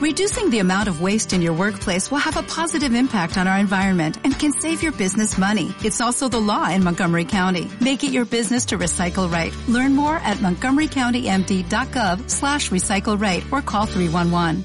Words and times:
Reducing 0.00 0.48
the 0.48 0.60
amount 0.60 0.88
of 0.88 1.02
waste 1.02 1.34
in 1.34 1.42
your 1.42 1.52
workplace 1.52 2.10
will 2.10 2.24
have 2.24 2.38
a 2.38 2.42
positive 2.42 2.94
impact 2.94 3.36
on 3.36 3.46
our 3.46 3.58
environment 3.58 4.16
and 4.24 4.32
can 4.32 4.50
save 4.50 4.82
your 4.82 4.92
business 4.92 5.36
money. 5.36 5.74
It's 5.84 6.00
also 6.00 6.26
the 6.26 6.40
law 6.40 6.70
in 6.70 6.82
Montgomery 6.82 7.26
County. 7.26 7.68
Make 7.82 8.02
it 8.02 8.10
your 8.10 8.24
business 8.24 8.64
to 8.72 8.78
recycle 8.78 9.30
right. 9.30 9.52
Learn 9.68 9.94
more 9.94 10.16
at 10.16 10.38
montgomerycountymd.gov 10.38 12.30
slash 12.30 12.70
recycle 12.70 13.20
right 13.20 13.44
or 13.52 13.60
call 13.60 13.84
311. 13.84 14.64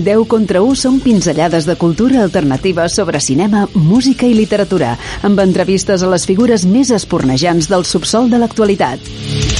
10 0.00 0.24
contra 0.24 0.62
1 0.64 0.76
són 0.80 1.00
pinzellades 1.04 1.66
de 1.68 1.76
cultura 1.76 2.22
alternativa 2.22 2.88
sobre 2.88 3.20
cinema, 3.20 3.66
música 3.74 4.24
i 4.24 4.32
literatura, 4.32 4.96
amb 5.20 5.44
entrevistes 5.44 6.00
a 6.00 6.08
les 6.08 6.24
figures 6.24 6.64
més 6.64 6.88
espornejants 6.96 7.68
del 7.68 7.84
subsol 7.84 8.32
de 8.32 8.40
l'actualitat. 8.40 9.51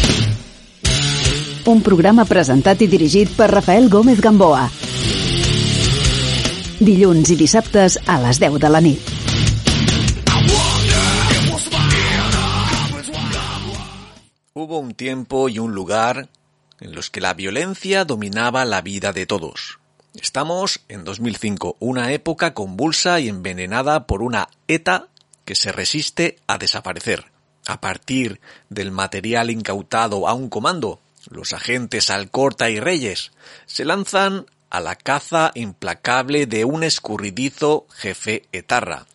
Un 1.64 1.78
programa 1.78 2.24
presentat 2.26 2.80
i 2.82 2.88
dirigit 2.90 3.36
per 3.38 3.46
Rafael 3.52 3.86
Gómez 3.88 4.18
Gamboa. 4.18 4.64
Dilluns 6.82 7.30
i 7.30 7.36
dissabtes 7.38 8.00
a 8.02 8.16
les 8.24 8.40
10 8.42 8.58
de. 8.58 8.96
Hubo 14.54 14.78
un 14.78 14.94
tiempo 14.94 15.48
y 15.48 15.60
un 15.60 15.72
lugar 15.72 16.28
en 16.80 16.96
los 16.96 17.10
que 17.10 17.20
la 17.20 17.34
violencia 17.34 18.04
dominaba 18.04 18.64
la 18.64 18.82
vida 18.82 19.12
de 19.12 19.26
todos. 19.26 19.78
Estamos 20.20 20.80
en 20.88 21.04
2005, 21.04 21.76
una 21.78 22.12
época 22.12 22.54
convulsa 22.54 23.20
y 23.20 23.28
envenenada 23.28 24.08
por 24.08 24.22
una 24.22 24.48
ETA 24.66 25.06
que 25.44 25.54
se 25.54 25.70
resiste 25.70 26.38
a 26.48 26.58
desaparecer. 26.58 27.26
A 27.68 27.80
partir 27.80 28.40
del 28.68 28.90
material 28.90 29.50
incautado 29.50 30.26
a 30.26 30.34
un 30.34 30.48
comando, 30.48 30.98
los 31.30 31.52
agentes 31.52 32.10
Alcorta 32.10 32.70
y 32.70 32.80
Reyes 32.80 33.32
se 33.66 33.84
lanzan 33.84 34.46
a 34.70 34.80
la 34.80 34.96
caza 34.96 35.50
implacable 35.54 36.46
de 36.46 36.64
un 36.64 36.82
escurridizo 36.82 37.86
jefe 37.90 38.44
etarra. 38.52 39.06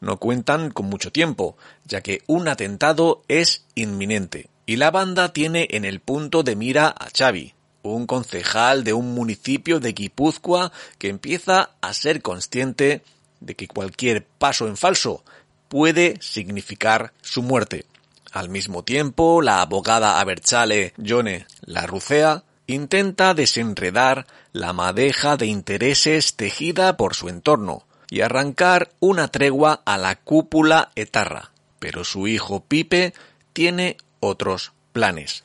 No 0.00 0.18
cuentan 0.18 0.70
con 0.70 0.86
mucho 0.86 1.12
tiempo, 1.12 1.56
ya 1.84 2.00
que 2.00 2.22
un 2.26 2.48
atentado 2.48 3.22
es 3.28 3.64
inminente, 3.74 4.48
y 4.66 4.76
la 4.76 4.90
banda 4.90 5.32
tiene 5.32 5.68
en 5.70 5.84
el 5.84 6.00
punto 6.00 6.42
de 6.42 6.56
mira 6.56 6.88
a 6.88 7.08
Xavi, 7.16 7.54
un 7.82 8.06
concejal 8.06 8.84
de 8.84 8.92
un 8.92 9.14
municipio 9.14 9.80
de 9.80 9.92
Guipúzcoa 9.92 10.72
que 10.98 11.08
empieza 11.08 11.70
a 11.80 11.94
ser 11.94 12.22
consciente 12.22 13.02
de 13.40 13.54
que 13.54 13.68
cualquier 13.68 14.24
paso 14.24 14.66
en 14.66 14.76
falso 14.76 15.24
puede 15.68 16.16
significar 16.20 17.12
su 17.22 17.42
muerte. 17.42 17.86
Al 18.32 18.48
mismo 18.48 18.84
tiempo, 18.84 19.42
la 19.42 19.60
abogada 19.62 20.20
Aberchale 20.20 20.92
Yone 20.96 21.46
Larrucea 21.62 22.44
intenta 22.66 23.34
desenredar 23.34 24.26
la 24.52 24.72
madeja 24.72 25.36
de 25.36 25.46
intereses 25.46 26.36
tejida 26.36 26.96
por 26.96 27.14
su 27.14 27.28
entorno 27.28 27.86
y 28.10 28.20
arrancar 28.20 28.90
una 29.00 29.28
tregua 29.28 29.82
a 29.84 29.96
la 29.98 30.16
cúpula 30.16 30.90
etarra. 30.94 31.50
Pero 31.78 32.04
su 32.04 32.26
hijo 32.26 32.64
Pipe 32.64 33.14
tiene 33.52 33.96
otros 34.20 34.72
planes 34.92 35.44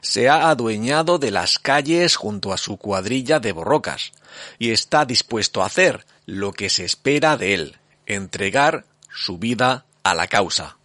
se 0.00 0.28
ha 0.28 0.48
adueñado 0.48 1.18
de 1.18 1.30
las 1.30 1.58
calles 1.58 2.16
junto 2.16 2.52
a 2.52 2.58
su 2.58 2.76
cuadrilla 2.76 3.40
de 3.40 3.52
borrocas 3.52 4.12
y 4.58 4.70
está 4.70 5.04
dispuesto 5.04 5.62
a 5.62 5.66
hacer 5.66 6.06
lo 6.26 6.52
que 6.52 6.70
se 6.70 6.84
espera 6.84 7.36
de 7.36 7.54
él, 7.54 7.76
entregar 8.06 8.84
su 9.10 9.38
vida 9.38 9.84
a 10.02 10.14
la 10.14 10.26
causa. 10.26 10.76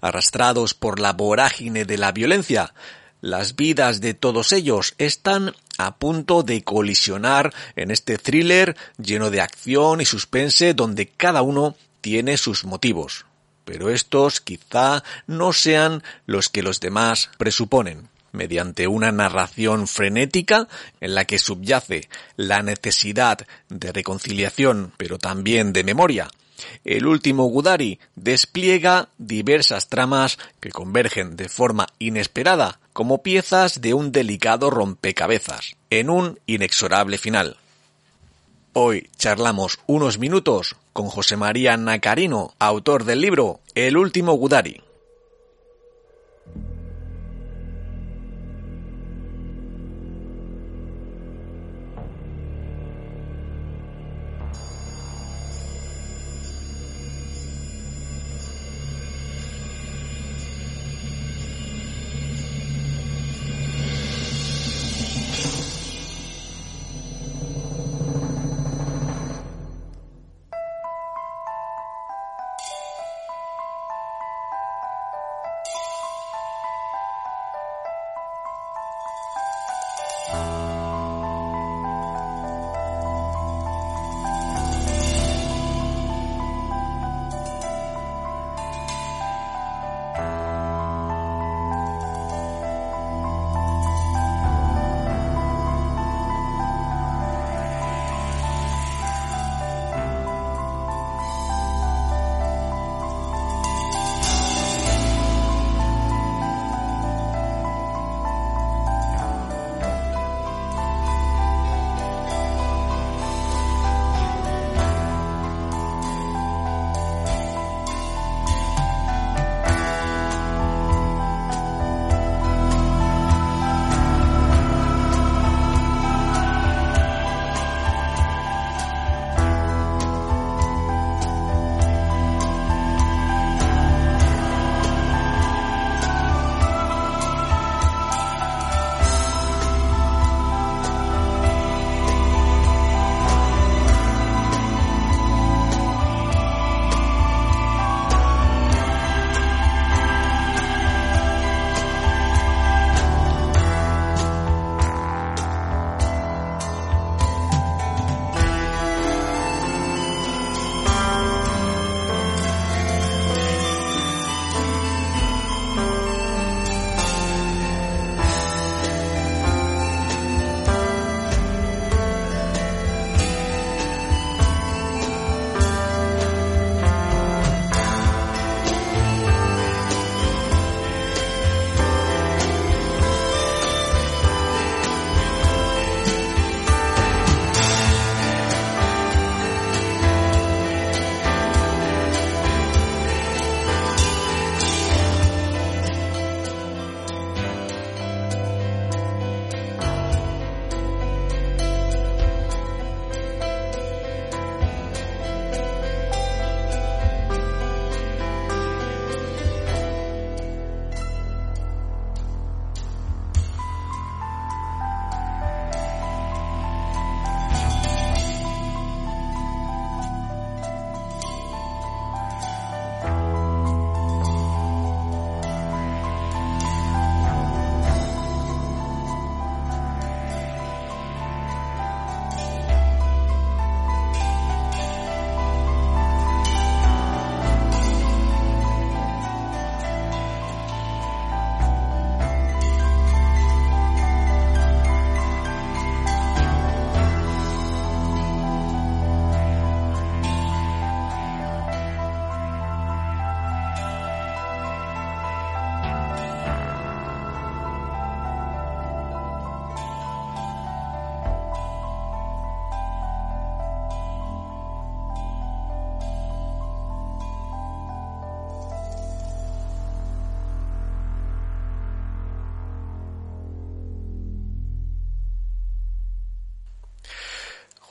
Arrastrados 0.00 0.74
por 0.74 1.00
la 1.00 1.12
vorágine 1.12 1.84
de 1.84 1.98
la 1.98 2.12
violencia, 2.12 2.74
las 3.20 3.56
vidas 3.56 4.00
de 4.00 4.12
todos 4.12 4.52
ellos 4.52 4.94
están 4.98 5.54
a 5.78 5.96
punto 5.96 6.42
de 6.42 6.62
colisionar 6.62 7.54
en 7.74 7.90
este 7.90 8.18
thriller 8.18 8.76
lleno 8.98 9.30
de 9.30 9.40
acción 9.40 10.00
y 10.00 10.04
suspense 10.04 10.74
donde 10.74 11.08
cada 11.08 11.42
uno 11.42 11.74
tiene 12.00 12.36
sus 12.36 12.64
motivos. 12.64 13.24
Pero 13.64 13.88
estos 13.88 14.40
quizá 14.40 15.02
no 15.26 15.54
sean 15.54 16.02
los 16.26 16.50
que 16.50 16.62
los 16.62 16.80
demás 16.80 17.30
presuponen 17.38 18.10
mediante 18.34 18.88
una 18.88 19.10
narración 19.10 19.88
frenética 19.88 20.68
en 21.00 21.14
la 21.14 21.24
que 21.24 21.38
subyace 21.38 22.08
la 22.36 22.62
necesidad 22.62 23.46
de 23.70 23.92
reconciliación, 23.92 24.92
pero 24.98 25.18
también 25.18 25.72
de 25.72 25.84
memoria. 25.84 26.28
El 26.84 27.06
último 27.06 27.44
Gudari 27.46 27.98
despliega 28.14 29.08
diversas 29.18 29.88
tramas 29.88 30.38
que 30.60 30.70
convergen 30.70 31.36
de 31.36 31.48
forma 31.48 31.86
inesperada 31.98 32.78
como 32.92 33.22
piezas 33.22 33.80
de 33.80 33.94
un 33.94 34.12
delicado 34.12 34.70
rompecabezas, 34.70 35.76
en 35.90 36.10
un 36.10 36.38
inexorable 36.46 37.18
final. 37.18 37.56
Hoy 38.72 39.08
charlamos 39.16 39.78
unos 39.86 40.18
minutos 40.18 40.76
con 40.92 41.08
José 41.08 41.36
María 41.36 41.76
Nacarino, 41.76 42.54
autor 42.58 43.04
del 43.04 43.20
libro 43.20 43.60
El 43.74 43.96
último 43.96 44.34
Gudari. 44.34 44.83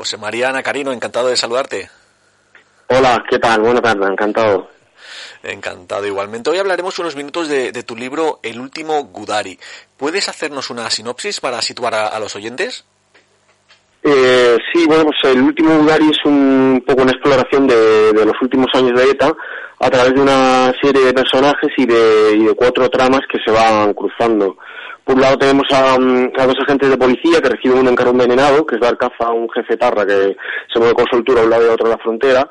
José 0.04 0.18
María 0.18 0.52
Nacarino, 0.52 0.92
encantado 0.92 1.30
de 1.30 1.38
saludarte. 1.38 1.90
Hola, 2.90 3.24
¿qué 3.30 3.40
tal? 3.40 3.62
Buenas 3.62 3.82
tardes, 3.82 4.10
encantado. 4.10 4.68
Encantado 5.42 6.06
igualmente. 6.06 6.50
Hoy 6.50 6.58
hablaremos 6.58 7.00
unos 7.00 7.16
minutos 7.16 7.48
de, 7.48 7.72
tu 7.84 7.96
libro 7.96 8.42
El 8.44 8.60
último 8.60 9.02
Gudari. 9.06 9.58
¿Puedes 9.96 10.28
hacernos 10.28 10.70
una 10.70 10.90
sinopsis 10.90 11.40
para 11.40 11.62
situar 11.62 11.96
a, 11.96 12.20
los 12.20 12.36
oyentes? 12.36 12.84
Eh, 14.04 14.58
sí, 14.74 14.86
bueno, 14.88 15.06
pues 15.06 15.34
el 15.34 15.40
último 15.40 15.78
Gudari 15.78 16.10
es 16.10 16.26
un 16.26 16.84
poco 16.86 17.04
una 17.04 17.12
exploración 17.12 17.66
de, 17.66 18.12
los 18.14 18.36
últimos 18.42 18.68
años 18.74 19.00
de 19.00 19.10
ETA 19.10 19.32
a 19.80 19.90
través 19.90 20.16
de 20.16 20.20
una 20.20 20.74
serie 20.82 21.06
de 21.06 21.14
personajes 21.14 21.72
y 21.78 21.86
de, 21.86 22.34
y 22.36 22.44
de 22.44 22.54
cuatro 22.56 22.90
tramas 22.90 23.22
que 23.32 23.40
se 23.40 23.52
van 23.52 23.94
cruzando. 23.94 24.58
Por 25.04 25.16
un 25.16 25.22
lado 25.22 25.38
tenemos 25.38 25.68
a, 25.72 25.98
dos 25.98 26.56
agentes 26.66 26.90
de 26.90 26.98
policía 26.98 27.42
que 27.42 27.50
reciben 27.50 27.80
un 27.80 27.88
encargo 27.90 28.12
envenenado, 28.12 28.66
que 28.66 28.76
es 28.76 28.82
dar 28.82 28.98
caza 28.98 29.26
a 29.26 29.34
un 29.34 29.50
jefe 29.50 29.78
tarra 29.78 30.06
que 30.06 30.36
se 30.72 30.80
mueve 30.80 30.94
con 30.94 31.06
soltura 31.12 31.42
a 31.42 31.44
un 31.44 31.50
lado 31.50 31.66
y 31.66 31.70
a 31.70 31.74
otro 31.74 31.88
de 31.88 31.96
la 31.96 32.02
frontera, 32.02 32.50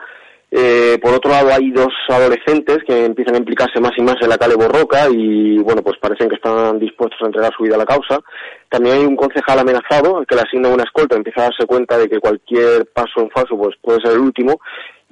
eh, 0.55 0.99
por 1.01 1.15
otro 1.15 1.31
lado, 1.31 1.49
hay 1.51 1.71
dos 1.71 1.89
adolescentes 2.11 2.81
que 2.87 3.07
empiezan 3.07 3.37
a 3.37 3.39
implicarse 3.39 3.81
más 3.81 3.93
y 3.97 4.03
más 4.03 4.17
en 4.21 4.29
la 4.29 4.37
calle 4.37 4.55
Borroca 4.55 5.09
y, 5.09 5.57
bueno, 5.61 5.81
pues 5.83 5.97
parecen 5.99 6.29
que 6.29 6.35
están 6.35 6.79
dispuestos 6.79 7.19
a 7.23 7.27
entregar 7.27 7.51
su 7.57 7.63
vida 7.63 7.77
a 7.77 7.79
la 7.79 7.87
causa. 7.87 8.21
También 8.69 8.97
hay 8.97 9.05
un 9.07 9.17
concejal 9.17 9.61
amenazado 9.61 10.19
al 10.19 10.27
que 10.27 10.35
le 10.35 10.43
asigna 10.43 10.69
una 10.69 10.85
escolta, 10.85 11.17
empieza 11.17 11.41
a 11.41 11.45
darse 11.45 11.65
cuenta 11.65 11.97
de 11.97 12.07
que 12.07 12.21
cualquier 12.21 12.85
paso 12.93 13.23
en 13.23 13.31
falso 13.31 13.57
pues 13.57 13.77
puede 13.81 14.03
ser 14.03 14.13
el 14.13 14.19
último 14.19 14.61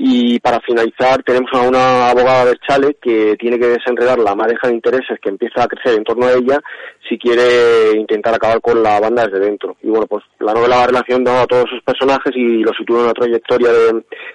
y 0.03 0.41
para 0.41 0.61
finalizar 0.61 1.23
tenemos 1.23 1.51
a 1.53 1.61
una 1.61 2.09
abogada 2.09 2.47
del 2.47 2.59
Chale 2.67 2.97
que 3.03 3.37
tiene 3.39 3.59
que 3.59 3.67
desenredar 3.67 4.19
la 4.19 4.35
madeja 4.35 4.67
de 4.67 4.75
intereses 4.75 5.19
que 5.21 5.29
empieza 5.29 5.63
a 5.63 5.69
crecer 5.69 5.99
en 5.99 6.05
torno 6.05 6.25
a 6.25 6.33
ella 6.33 6.59
si 7.07 7.19
quiere 7.19 7.99
intentar 7.99 8.33
acabar 8.33 8.63
con 8.63 8.83
la 8.83 8.99
banda 8.99 9.27
desde 9.27 9.45
dentro. 9.45 9.77
Y 9.83 9.89
bueno, 9.89 10.07
pues 10.07 10.25
la 10.39 10.55
novela 10.55 10.79
va 10.79 10.87
relacionando 10.87 11.33
a 11.33 11.47
todos 11.47 11.69
sus 11.69 11.83
personajes 11.83 12.33
y 12.35 12.63
los 12.63 12.75
sitúa 12.79 13.01
en 13.01 13.05
una 13.05 13.13
trayectoria 13.13 13.69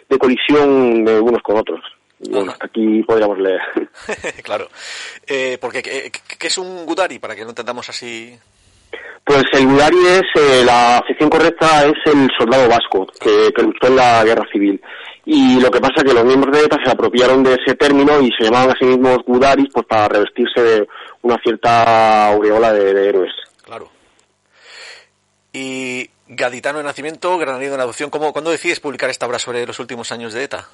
de, 0.07 0.17
colisión 0.19 1.03
de 1.03 1.19
unos 1.19 1.41
con 1.41 1.57
otros. 1.57 1.81
Y 2.19 2.29
bueno, 2.29 2.51
hasta 2.51 2.67
aquí 2.67 3.01
podríamos 3.01 3.39
leer. 3.39 3.61
claro. 4.43 4.67
Eh, 5.25 5.57
porque, 5.59 5.81
¿qué, 5.81 6.47
es 6.47 6.57
un 6.59 6.85
Gudari? 6.85 7.17
Para 7.17 7.35
que 7.35 7.41
no 7.41 7.49
entendamos 7.49 7.89
así 7.89 8.37
pues 9.23 9.43
el 9.53 9.65
Gudari 9.65 9.97
es, 10.05 10.23
eh, 10.35 10.63
la 10.63 10.99
afición 10.99 11.31
correcta 11.31 11.83
es 11.87 12.13
el 12.13 12.29
soldado 12.37 12.69
vasco 12.69 13.07
que, 13.19 13.51
que, 13.55 13.63
luchó 13.63 13.87
en 13.87 13.95
la 13.95 14.23
guerra 14.23 14.43
civil. 14.51 14.79
Y 15.25 15.59
lo 15.59 15.71
que 15.71 15.81
pasa 15.81 15.95
es 15.97 16.03
que 16.03 16.13
los 16.13 16.23
miembros 16.23 16.55
de 16.55 16.65
ETA 16.65 16.77
se 16.83 16.91
apropiaron 16.91 17.43
de 17.43 17.53
ese 17.53 17.75
término 17.75 18.21
y 18.21 18.29
se 18.37 18.45
llamaban 18.45 18.69
a 18.69 18.75
sí 18.79 18.85
mismos 18.85 19.17
Gudaris 19.25 19.67
pues 19.73 19.85
para 19.87 20.07
revestirse 20.07 20.61
de 20.61 20.87
una 21.23 21.37
cierta 21.43 22.27
aureola 22.27 22.71
de, 22.71 23.09
héroes. 23.09 23.33
Claro. 23.63 23.89
Y 25.51 26.07
gaditano 26.27 26.77
de 26.77 26.83
nacimiento, 26.83 27.37
granadino 27.39 27.75
de 27.75 27.81
adopción, 27.81 28.11
¿cómo, 28.11 28.31
¿cuándo 28.33 28.51
decides 28.51 28.79
publicar 28.79 29.09
esta 29.09 29.25
obra 29.25 29.39
sobre 29.39 29.65
los 29.65 29.79
últimos 29.79 30.11
años 30.11 30.33
de 30.33 30.43
ETA? 30.43 30.67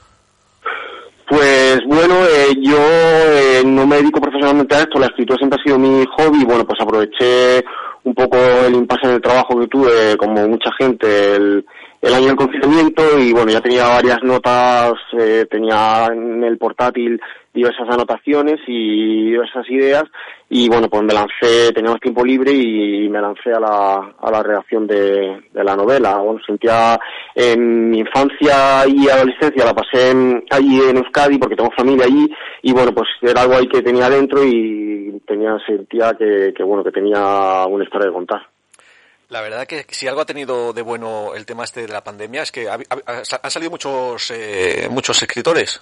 Pues 1.29 1.79
bueno, 1.87 2.25
eh, 2.25 2.53
yo 2.61 2.77
eh, 2.77 3.61
no 3.65 3.87
me 3.87 3.97
dedico 3.97 4.19
profesionalmente 4.19 4.75
a 4.75 4.79
esto, 4.79 4.99
la 4.99 5.05
escritura 5.05 5.37
siempre 5.37 5.57
ha 5.61 5.63
sido 5.63 5.79
mi 5.79 6.03
hobby, 6.17 6.43
bueno, 6.43 6.65
pues 6.65 6.77
aproveché 6.81 7.63
un 8.03 8.13
poco 8.13 8.37
el 8.65 8.73
impasse 8.73 9.07
en 9.07 9.13
el 9.13 9.21
trabajo 9.21 9.57
que 9.57 9.67
tuve, 9.67 10.17
como 10.17 10.45
mucha 10.49 10.71
gente, 10.77 11.35
el, 11.35 11.65
el 12.01 12.13
año 12.13 12.27
del 12.27 12.35
confinamiento 12.35 13.19
y 13.19 13.31
bueno, 13.31 13.51
ya 13.51 13.61
tenía 13.61 13.87
varias 13.87 14.23
notas, 14.23 14.93
eh, 15.19 15.45
tenía 15.49 16.07
en 16.11 16.43
el 16.43 16.57
portátil 16.57 17.21
diversas 17.53 17.87
anotaciones 17.89 18.59
y 18.65 19.25
diversas 19.25 19.69
ideas 19.69 20.03
y 20.49 20.67
bueno, 20.67 20.89
pues 20.89 21.03
me 21.03 21.13
lancé, 21.13 21.71
teníamos 21.73 21.99
tiempo 21.99 22.25
libre 22.25 22.51
y 22.51 23.07
me 23.07 23.21
lancé 23.21 23.51
a 23.53 23.59
la, 23.59 24.13
a 24.19 24.31
la 24.31 24.41
redacción 24.41 24.87
de, 24.87 25.43
de 25.53 25.63
la 25.63 25.75
novela. 25.75 26.17
Bueno, 26.17 26.39
sentía 26.45 26.99
en 27.35 27.91
mi 27.91 27.99
infancia 27.99 28.87
y 28.87 29.07
adolescencia 29.07 29.65
la 29.65 29.73
pasé 29.73 30.11
allí 30.49 30.81
en 30.81 30.97
Euskadi 30.97 31.37
porque 31.37 31.55
tengo 31.55 31.69
familia 31.77 32.05
allí 32.05 32.27
y 32.63 32.73
bueno, 32.73 32.91
pues 32.93 33.09
era 33.21 33.41
algo 33.41 33.55
ahí 33.55 33.67
que 33.67 33.81
tenía 33.81 34.09
dentro 34.09 34.43
y 34.43 35.21
tenía, 35.27 35.55
sentía 35.67 36.13
que, 36.17 36.53
que 36.55 36.63
bueno, 36.63 36.83
que 36.83 36.91
tenía 36.91 37.65
una 37.67 37.83
historia 37.83 38.07
de 38.07 38.13
contar. 38.13 38.50
La 39.31 39.39
verdad 39.39 39.65
que 39.65 39.85
si 39.87 40.09
algo 40.09 40.19
ha 40.19 40.25
tenido 40.25 40.73
de 40.73 40.81
bueno 40.81 41.35
el 41.35 41.45
tema 41.45 41.63
este 41.63 41.83
de 41.83 41.87
la 41.87 42.03
pandemia 42.03 42.41
es 42.41 42.51
que 42.51 42.67
han 42.69 43.49
salido 43.49 43.71
muchos 43.71 44.29
eh, 44.29 44.89
muchos 44.91 45.21
escritores. 45.21 45.81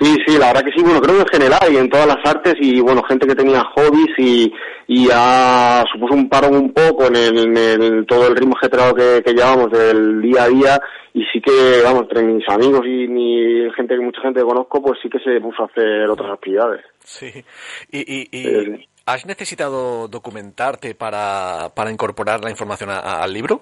Sí, 0.00 0.16
sí, 0.26 0.38
la 0.38 0.46
verdad 0.46 0.64
que 0.64 0.72
sí, 0.72 0.82
bueno, 0.82 1.02
creo 1.02 1.16
que 1.16 1.22
en 1.22 1.42
general 1.42 1.70
y 1.70 1.76
en 1.76 1.90
todas 1.90 2.06
las 2.06 2.16
artes 2.24 2.54
y 2.58 2.80
bueno, 2.80 3.02
gente 3.02 3.26
que 3.26 3.34
tenía 3.34 3.62
hobbies 3.76 4.18
y, 4.18 4.52
y 4.88 5.08
ha 5.12 5.84
supuso 5.92 6.14
un 6.14 6.30
paro 6.30 6.48
un 6.48 6.72
poco 6.72 7.06
en, 7.06 7.16
el, 7.56 8.06
todo 8.06 8.26
el 8.26 8.34
ritmo 8.34 8.56
ajetreado 8.56 8.94
que, 8.94 9.22
que 9.22 9.34
llevamos 9.34 9.70
del 9.70 10.22
día 10.22 10.44
a 10.44 10.48
día 10.48 10.80
y 11.12 11.24
sí 11.26 11.42
que, 11.42 11.82
vamos, 11.84 12.04
entre 12.04 12.22
mis 12.22 12.48
amigos 12.48 12.80
y 12.86 13.06
mi 13.06 13.70
gente, 13.76 13.98
mucha 13.98 14.22
gente 14.22 14.40
que 14.40 14.46
conozco, 14.46 14.82
pues 14.82 14.98
sí 15.02 15.10
que 15.10 15.20
se 15.20 15.40
puso 15.40 15.62
a 15.62 15.66
hacer 15.66 16.08
otras 16.08 16.32
actividades. 16.32 16.84
Sí, 17.04 17.44
y, 17.92 17.98
y, 17.98 18.28
y 18.32 18.88
¿Has 19.06 19.26
necesitado 19.26 20.08
documentarte 20.08 20.94
para, 20.94 21.68
para 21.74 21.90
incorporar 21.90 22.42
la 22.42 22.50
información 22.50 22.88
al 22.90 23.32
libro? 23.32 23.60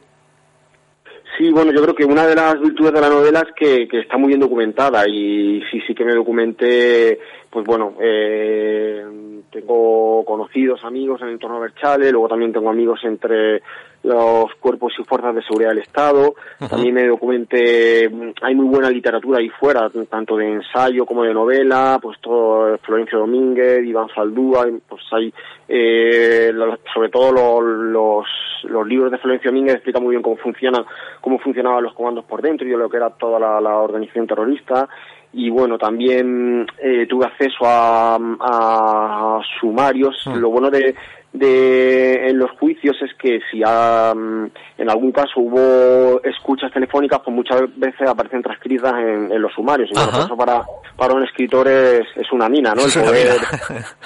Sí, 1.37 1.51
bueno, 1.51 1.73
yo 1.73 1.83
creo 1.83 1.95
que 1.95 2.05
una 2.05 2.27
de 2.27 2.37
las 2.37 2.61
virtudes 2.61 2.93
de 2.93 3.01
la 3.01 3.09
novela 3.09 3.41
es 3.41 3.53
que 3.57 3.89
está 3.99 4.17
muy 4.19 4.29
bien 4.29 4.41
documentada 4.41 5.09
y 5.09 5.61
sí, 5.71 5.81
sí 5.87 5.95
que 5.95 6.05
me 6.05 6.15
documenté, 6.15 7.19
pues 7.53 7.67
bueno, 7.67 7.93
eh, 8.01 9.05
tengo 9.51 10.25
conocidos, 10.25 10.83
amigos 10.85 11.21
en 11.21 11.29
el 11.29 11.35
entorno 11.35 11.57
de 11.57 11.65
Berchale, 11.65 12.11
luego 12.11 12.27
también 12.27 12.51
tengo 12.51 12.71
amigos 12.71 13.01
entre 13.05 13.63
los 14.05 14.55
cuerpos 14.59 14.95
y 14.99 15.05
fuerzas 15.05 15.35
de 15.35 15.43
seguridad 15.43 15.69
del 15.69 15.81
Estado. 15.81 16.35
También 16.71 16.95
me 16.95 17.07
documenté, 17.07 18.11
hay 18.41 18.55
muy 18.55 18.65
buena 18.65 18.89
literatura 18.89 19.39
ahí 19.39 19.51
fuera, 19.51 19.91
tanto 20.09 20.39
de 20.39 20.51
ensayo 20.51 21.05
como 21.05 21.25
de 21.25 21.35
novela, 21.35 21.99
pues 22.01 22.19
todo 22.23 22.79
Florencio 22.79 23.19
Domínguez, 23.19 23.85
Iván 23.85 24.09
Faldúa, 24.09 24.67
pues 24.89 25.03
hay 25.13 25.33
eh, 25.69 26.53
sobre 26.95 27.11
todo 27.11 27.61
los, 27.61 28.25
los, 28.65 28.89
libros 28.89 29.13
de 29.13 29.19
Florencio 29.19 29.51
Domínguez 29.51 29.75
explican 29.75 30.03
muy 30.03 30.13
bien 30.13 30.23
cómo 30.23 30.37
funciona, 30.39 30.83
cómo 31.21 31.39
funcionaban 31.39 31.85
los 31.85 31.93
comandos 31.93 32.25
por 32.25 32.41
dentro 32.41 32.67
y 32.67 32.71
lo 32.71 32.89
que 32.89 32.97
era 32.97 33.11
toda 33.11 33.39
la, 33.39 33.61
la 33.61 33.77
organización 33.77 34.27
terrorista 34.27 34.89
y 35.33 35.49
bueno, 35.49 35.79
también 35.79 36.67
eh, 36.79 37.07
tuve 37.09 37.27
acceso 37.27 37.65
a, 37.65 38.17
a 38.17 39.41
sumarios. 39.61 40.15
Ah. 40.27 40.35
Lo 40.37 40.51
bueno 40.51 40.71
de, 40.71 40.95
de 41.33 42.29
en 42.29 42.39
los 42.39 42.51
juicios 42.59 42.97
es 43.01 43.11
que 43.19 43.41
si 43.51 43.63
en 43.63 44.91
algún 44.91 45.13
caso 45.13 45.33
hubo 45.37 46.23
escuchas 46.23 46.71
telefónicas, 46.73 47.21
pues 47.25 47.35
muchas 47.35 47.63
veces 47.77 48.07
aparecen 48.07 48.43
transcritas 48.43 48.93
en, 48.93 49.41
los 49.41 49.53
sumarios. 49.55 49.89
Y 49.91 49.95
bueno, 49.95 50.11
eso 50.11 50.37
para, 50.37 50.63
para 50.97 51.15
un 51.15 51.25
escritor 51.25 51.67
es, 51.67 52.07
es 52.17 52.31
una 52.31 52.51
mina, 52.51 52.75
¿no? 52.75 52.85
El 52.85 52.93
poder, 52.93 53.41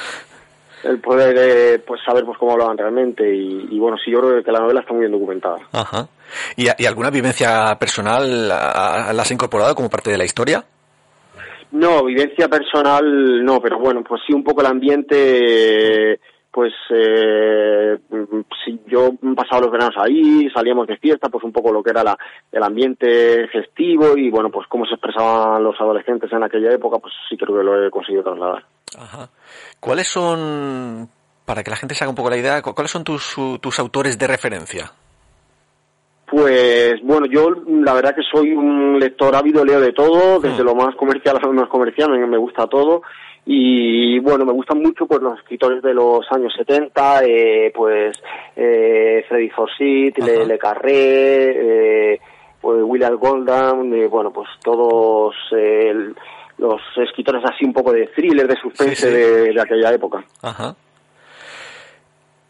el 0.84 1.00
poder 1.00 1.84
pues 1.84 2.00
saber 2.06 2.24
pues 2.24 2.38
cómo 2.38 2.52
hablaban 2.52 2.78
realmente. 2.78 3.34
Y, 3.34 3.76
bueno, 3.80 3.96
sí, 4.02 4.12
yo 4.12 4.20
creo 4.20 4.44
que 4.44 4.52
la 4.52 4.60
novela 4.60 4.80
está 4.80 4.92
muy 4.92 5.00
bien 5.00 5.12
documentada. 5.12 5.58
Ajá. 5.72 6.06
¿Y, 6.54 6.66
¿Y 6.78 6.86
alguna 6.86 7.10
vivencia 7.10 7.76
personal 7.80 8.46
la 8.46 9.10
has 9.10 9.30
incorporado 9.32 9.74
como 9.74 9.90
parte 9.90 10.10
de 10.10 10.18
la 10.18 10.24
historia? 10.24 10.64
No, 11.76 12.04
vivencia 12.04 12.48
personal 12.48 13.44
no, 13.44 13.60
pero 13.60 13.78
bueno, 13.78 14.02
pues 14.02 14.22
sí 14.26 14.32
un 14.32 14.42
poco 14.42 14.62
el 14.62 14.66
ambiente, 14.68 16.18
pues 16.50 16.72
eh, 16.88 17.98
si 18.64 18.80
yo 18.86 19.10
pasaba 19.36 19.60
los 19.60 19.72
veranos 19.72 19.94
ahí, 19.98 20.48
salíamos 20.54 20.86
de 20.86 20.96
fiesta, 20.96 21.28
pues 21.28 21.44
un 21.44 21.52
poco 21.52 21.70
lo 21.70 21.82
que 21.82 21.90
era 21.90 22.02
la, 22.02 22.16
el 22.50 22.62
ambiente 22.62 23.46
festivo 23.48 24.16
y 24.16 24.30
bueno, 24.30 24.50
pues 24.50 24.66
cómo 24.68 24.86
se 24.86 24.94
expresaban 24.94 25.62
los 25.62 25.78
adolescentes 25.78 26.32
en 26.32 26.44
aquella 26.44 26.72
época, 26.72 26.98
pues 26.98 27.12
sí 27.28 27.36
creo 27.36 27.58
que 27.58 27.64
lo 27.64 27.86
he 27.86 27.90
conseguido 27.90 28.22
trasladar. 28.22 28.64
Ajá. 28.98 29.28
¿Cuáles 29.78 30.08
son, 30.08 31.10
para 31.44 31.62
que 31.62 31.70
la 31.70 31.76
gente 31.76 31.94
se 31.94 32.04
haga 32.04 32.10
un 32.10 32.16
poco 32.16 32.30
la 32.30 32.38
idea, 32.38 32.62
cuáles 32.62 32.90
son 32.90 33.04
tus, 33.04 33.36
tus 33.60 33.78
autores 33.78 34.18
de 34.18 34.26
referencia? 34.26 34.92
Pues 36.26 37.00
bueno, 37.04 37.26
yo 37.26 37.50
la 37.68 37.94
verdad 37.94 38.14
que 38.14 38.22
soy 38.22 38.52
un 38.52 38.98
lector 38.98 39.34
ávido, 39.36 39.64
leo 39.64 39.80
de 39.80 39.92
todo, 39.92 40.40
desde 40.40 40.64
lo 40.64 40.74
más 40.74 40.96
comercial 40.96 41.36
a 41.36 41.46
lo 41.46 41.52
menos 41.52 41.68
comercial, 41.68 42.10
me, 42.26 42.36
gusta 42.36 42.66
todo. 42.66 43.02
Y 43.44 44.18
bueno, 44.18 44.44
me 44.44 44.52
gustan 44.52 44.82
mucho 44.82 45.06
pues 45.06 45.22
los 45.22 45.38
escritores 45.38 45.80
de 45.82 45.94
los 45.94 46.26
años 46.32 46.52
70, 46.56 47.24
eh, 47.24 47.72
pues 47.72 48.20
eh, 48.56 49.24
Freddy 49.28 49.50
Forsyth, 49.50 50.18
Le, 50.18 50.46
Le, 50.46 50.58
Carré, 50.58 52.14
eh, 52.14 52.20
pues 52.60 52.82
William 52.82 53.16
Goldham, 53.16 53.94
eh, 53.94 54.08
bueno, 54.08 54.32
pues 54.32 54.48
todos 54.64 55.36
los 56.58 56.80
escritores 56.96 57.44
así 57.44 57.64
un 57.64 57.72
poco 57.72 57.92
de 57.92 58.08
thriller, 58.08 58.48
de 58.48 58.56
suspense 58.56 59.08
De, 59.08 59.52
de, 59.52 59.60
aquella 59.60 59.92
época. 59.92 60.24
Ajá. 60.42 60.74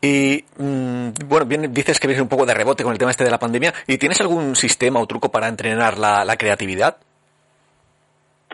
Y 0.07 0.45
mm, 0.59 1.29
bueno, 1.29 1.47
bien, 1.47 1.73
dices 1.73 1.99
que 1.99 2.07
vienes 2.07 2.23
un 2.23 2.29
poco 2.29 2.47
de 2.47 2.55
rebote 2.55 2.85
con 2.85 2.93
el 2.93 2.99
tema 2.99 3.11
este 3.11 3.25
de 3.25 3.31
la 3.31 3.39
pandemia. 3.39 3.73
¿Y 3.87 3.99
tienes 3.99 4.21
algún 4.21 4.55
sistema 4.55 5.01
o 5.01 5.07
truco 5.07 5.31
para 5.31 5.49
entrenar 5.49 5.99
la, 5.99 6.37
creatividad? 6.37 6.97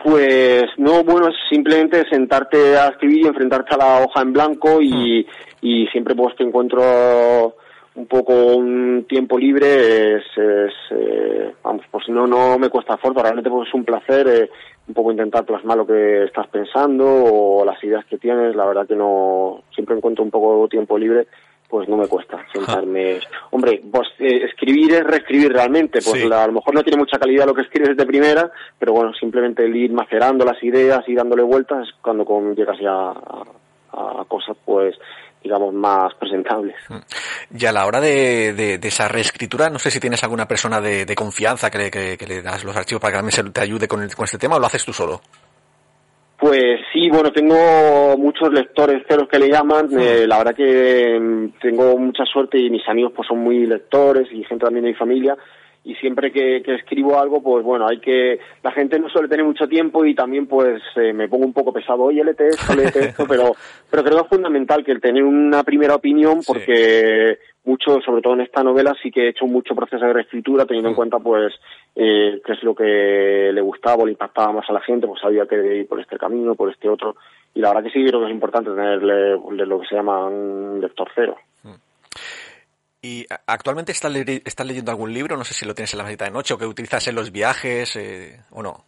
Pues 0.03 0.65
no, 0.77 1.03
bueno, 1.03 1.29
es 1.29 1.35
simplemente 1.49 2.03
sentarte 2.09 2.77
a 2.77 2.87
escribir 2.87 3.25
y 3.25 3.27
enfrentarte 3.27 3.75
a 3.75 3.77
la 3.77 4.01
hoja 4.01 4.21
en 4.21 4.33
blanco 4.33 4.81
y, 4.81 5.21
mm. 5.23 5.25
y 5.61 5.87
siempre 5.87 6.15
pues 6.15 6.35
te 6.35 6.43
encuentro 6.43 7.55
un 7.95 8.07
poco 8.07 8.55
un 8.55 9.05
tiempo 9.07 9.37
libre 9.37 10.17
es, 10.17 10.23
eh, 10.37 11.53
vamos, 11.63 11.85
pues 11.91 12.09
no, 12.09 12.25
no 12.25 12.57
me 12.57 12.69
cuesta 12.69 12.95
esfuerzo, 12.95 13.21
realmente 13.21 13.49
pues 13.49 13.67
es 13.67 13.73
un 13.73 13.85
placer 13.85 14.27
eh, 14.27 14.49
un 14.87 14.93
poco 14.93 15.11
intentar 15.11 15.45
plasmar 15.45 15.77
lo 15.77 15.85
que 15.85 16.23
estás 16.23 16.47
pensando 16.47 17.05
o 17.05 17.65
las 17.65 17.81
ideas 17.83 18.05
que 18.05 18.17
tienes, 18.17 18.55
la 18.55 18.65
verdad 18.65 18.87
que 18.87 18.95
no, 18.95 19.63
siempre 19.73 19.95
encuentro 19.95 20.23
un 20.23 20.31
poco 20.31 20.67
tiempo 20.67 20.97
libre 20.97 21.27
pues 21.73 21.89
no 21.89 21.97
me 21.97 22.07
cuesta 22.07 22.45
sentarme. 22.53 23.19
Hombre, 23.49 23.81
pues 23.91 24.07
eh, 24.19 24.45
escribir 24.45 24.93
es 24.93 25.03
reescribir 25.03 25.51
realmente, 25.51 26.01
pues 26.03 26.23
a 26.31 26.45
lo 26.45 26.53
mejor 26.53 26.75
no 26.75 26.83
tiene 26.83 26.99
mucha 26.99 27.17
calidad 27.17 27.47
lo 27.47 27.55
que 27.55 27.63
escribes 27.63 27.97
de 27.97 28.05
primera, 28.05 28.51
pero 28.77 28.93
bueno, 28.93 29.11
simplemente 29.15 29.65
el 29.65 29.75
ir 29.75 29.91
macerando 29.91 30.45
las 30.45 30.61
ideas 30.63 31.01
y 31.07 31.15
dándole 31.15 31.41
vueltas 31.41 31.87
es 31.87 31.95
cuando 31.99 32.53
llegas 32.53 32.77
ya 32.79 33.09
a 33.91 34.25
cosas 34.27 34.55
pues 34.63 34.95
digamos, 35.43 35.73
más 35.73 36.13
presentables. 36.15 36.75
Mm. 36.89 37.57
Y 37.59 37.65
a 37.65 37.71
la 37.71 37.85
hora 37.85 37.99
de, 37.99 38.53
de, 38.53 38.87
esa 38.87 39.07
reescritura, 39.07 39.69
no 39.69 39.79
sé 39.79 39.91
si 39.91 39.99
tienes 39.99 40.23
alguna 40.23 40.47
persona 40.47 40.79
de, 40.79 41.05
de 41.05 41.15
confianza 41.15 41.69
que 41.69 41.77
le, 41.77 41.91
que, 41.91 42.25
le, 42.25 42.41
das 42.41 42.63
los 42.63 42.75
archivos 42.75 43.01
para 43.01 43.13
que 43.13 43.17
también 43.17 43.31
se 43.31 43.43
te 43.43 43.61
ayude 43.61 43.87
con, 43.87 44.07
con 44.09 44.25
este 44.25 44.37
tema 44.37 44.55
o 44.55 44.59
lo 44.59 44.67
haces 44.67 44.85
tú 44.85 44.93
solo? 44.93 45.21
Pues 46.37 46.81
sí, 46.91 47.09
bueno, 47.09 47.31
tengo 47.31 48.17
muchos 48.17 48.51
lectores 48.51 49.03
ceros 49.07 49.29
que 49.29 49.39
le 49.39 49.49
llaman. 49.49 49.87
Eh, 49.97 50.25
la 50.27 50.39
verdad 50.39 50.55
que 50.55 51.17
mm, 51.19 51.59
tengo 51.61 51.97
mucha 51.97 52.25
suerte 52.25 52.59
y 52.59 52.69
mis 52.69 52.87
amigos 52.87 53.13
pues 53.15 53.27
son 53.27 53.39
muy 53.39 53.65
lectores 53.65 54.27
y 54.31 54.43
gente 54.43 54.65
también 54.65 54.83
de 54.83 54.91
mi 54.91 54.95
familia 54.95 55.37
y 55.85 55.95
siempre 55.95 56.31
que, 56.31 56.63
escribo 56.65 57.19
algo, 57.19 57.43
pues 57.43 57.63
bueno, 57.63 57.87
hay 57.87 57.99
que, 57.99 58.39
la 58.63 58.71
gente 58.71 58.97
no 58.99 59.09
suele 59.09 59.27
tener 59.27 59.45
mucho 59.45 59.67
tiempo 59.67 60.05
y 60.05 60.15
también 60.15 60.47
pues 60.47 60.81
eh, 60.95 61.11
me 61.11 61.27
pongo 61.27 61.45
un 61.45 61.53
poco 61.53 61.73
pesado, 61.73 62.03
oye, 62.03 62.23
léete 62.23 62.47
esto, 62.47 62.73
léete 62.73 62.99
esto, 63.09 63.25
pero, 63.27 63.51
pero 63.89 64.03
creo 64.03 64.17
que 64.17 64.23
es 64.23 64.29
fundamental 64.29 64.83
que 64.83 64.93
el 64.93 65.01
tener 65.01 65.23
una 65.23 65.63
primera 65.63 65.95
opinión, 65.95 66.39
porque 66.47 67.37
mucho, 67.65 67.99
sobre 68.01 68.21
todo 68.21 68.33
en 68.33 68.41
esta 68.41 68.63
novela, 68.63 68.95
sí 69.01 69.11
que 69.11 69.25
he 69.25 69.29
hecho 69.29 69.45
mucho 69.45 69.75
proceso 69.75 70.05
de 70.05 70.13
reescritura, 70.13 70.65
teniendo 70.65 70.89
en 70.89 70.93
mm. 70.93 70.95
cuenta 70.95 71.19
pues 71.19 71.53
eh, 71.95 72.41
qué 72.45 72.53
es 72.53 72.63
lo 72.63 72.73
que 72.73 73.51
le 73.53 73.61
gustaba 73.61 74.03
o 74.03 74.05
le 74.05 74.13
impactaba 74.13 74.53
más 74.53 74.69
a 74.69 74.73
la 74.73 74.81
gente, 74.81 75.05
pues 75.05 75.19
sabía 75.19 75.45
que 75.45 75.79
ir 75.79 75.87
por 75.87 75.99
este 75.99 76.17
camino, 76.17 76.55
por 76.55 76.71
este 76.71 76.87
otro, 76.87 77.17
y 77.53 77.59
la 77.59 77.69
verdad 77.69 77.83
que 77.83 77.91
sí 77.91 78.05
creo 78.05 78.21
que 78.21 78.27
es 78.27 78.33
importante 78.33 78.71
tenerle 78.71 79.37
lo 79.65 79.79
que 79.81 79.87
se 79.87 79.95
llama 79.95 80.27
un 80.27 80.79
lector 80.79 81.09
cero. 81.13 81.35
¿Y 83.05 83.25
actualmente 83.47 83.91
estás, 83.91 84.13
leyendo 84.13 84.89
algún 84.89 85.13
libro? 85.13 85.35
No 85.35 85.43
sé 85.43 85.53
si 85.53 85.65
lo 85.65 85.75
tienes 85.75 85.91
en 85.91 85.97
la 85.97 86.05
mesita 86.05 86.23
de 86.23 86.31
noche 86.31 86.53
o 86.53 86.57
que 86.57 86.65
utilizas 86.65 87.05
en 87.07 87.15
los 87.15 87.33
viajes 87.33 87.97
eh, 87.97 88.39
o 88.49 88.63
no. 88.63 88.85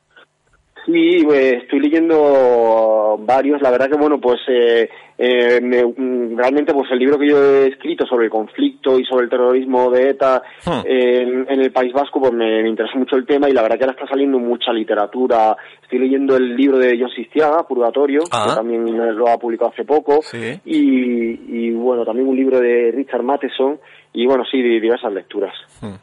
Sí, 0.86 1.22
pues, 1.24 1.64
estoy 1.64 1.80
leyendo 1.80 3.18
varios. 3.20 3.62
La 3.62 3.72
verdad 3.72 3.90
que, 3.90 3.98
bueno, 3.98 4.20
pues 4.20 4.40
eh, 4.48 4.88
eh, 5.18 5.60
mm, 5.62 6.38
realmente 6.38 6.74
pues 6.74 6.92
el 6.92 7.00
libro 7.00 7.18
que 7.18 7.28
yo 7.28 7.38
he 7.38 7.68
escrito 7.70 8.06
sobre 8.06 8.26
el 8.26 8.32
conflicto 8.32 9.00
y 9.00 9.06
sobre 9.06 9.24
el 9.24 9.30
terrorismo 9.30 9.90
de 9.90 10.10
ETA 10.10 10.44
hmm. 10.66 10.82
en, 10.86 11.62
el 11.62 11.72
País 11.72 11.94
Vasco, 11.94 12.20
pues 12.20 12.34
me, 12.34 12.68
interesa 12.68 12.98
mucho 12.98 13.16
el 13.16 13.26
tema 13.26 13.50
y 13.50 13.54
la 13.54 13.62
verdad 13.64 13.78
que 13.78 13.84
ahora 13.86 13.96
está 13.96 14.08
saliendo 14.08 14.38
mucha 14.38 14.72
literatura. 14.72 15.56
Estoy 15.82 16.00
leyendo 16.00 16.36
el 16.36 16.56
libro 16.56 16.78
de 16.78 17.00
José 17.02 17.30
Ciaga, 17.34 17.66
Purgatorio, 17.68 18.22
que 18.22 18.30
ah. 18.32 18.54
también 18.56 18.86
lo 19.16 19.28
ha 19.28 19.38
publicado 19.38 19.72
hace 19.72 19.86
poco. 19.86 20.20
Y, 20.66 21.40
y, 21.48 21.72
bueno, 21.72 22.06
también 22.06 22.28
un 22.28 22.36
libro 22.36 22.60
de 22.60 22.92
Richard 22.94 23.24
Matheson 23.24 23.80
y 24.14 24.26
bueno, 24.28 24.44
sí, 24.50 24.62
diversas 24.62 25.12
lecturas. 25.12 25.54
Hmm. 25.82 25.96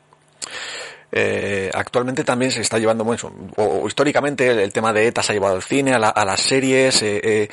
Eh, 1.14 1.71
actualmente 1.75 2.25
también 2.25 2.50
se 2.50 2.62
está 2.62 2.78
llevando 2.78 3.04
mucho, 3.04 3.31
o, 3.57 3.87
históricamente 3.87 4.49
el, 4.49 4.73
tema 4.73 4.95
de 4.95 5.07
ETA 5.07 5.23
se 5.23 5.33
ha 5.33 5.35
llevado 5.35 5.57
al 5.57 5.62
cine, 5.62 5.92
a, 5.92 6.25
las 6.25 6.40
series. 6.40 7.02
Eh, 7.02 7.21
eh, 7.23 7.49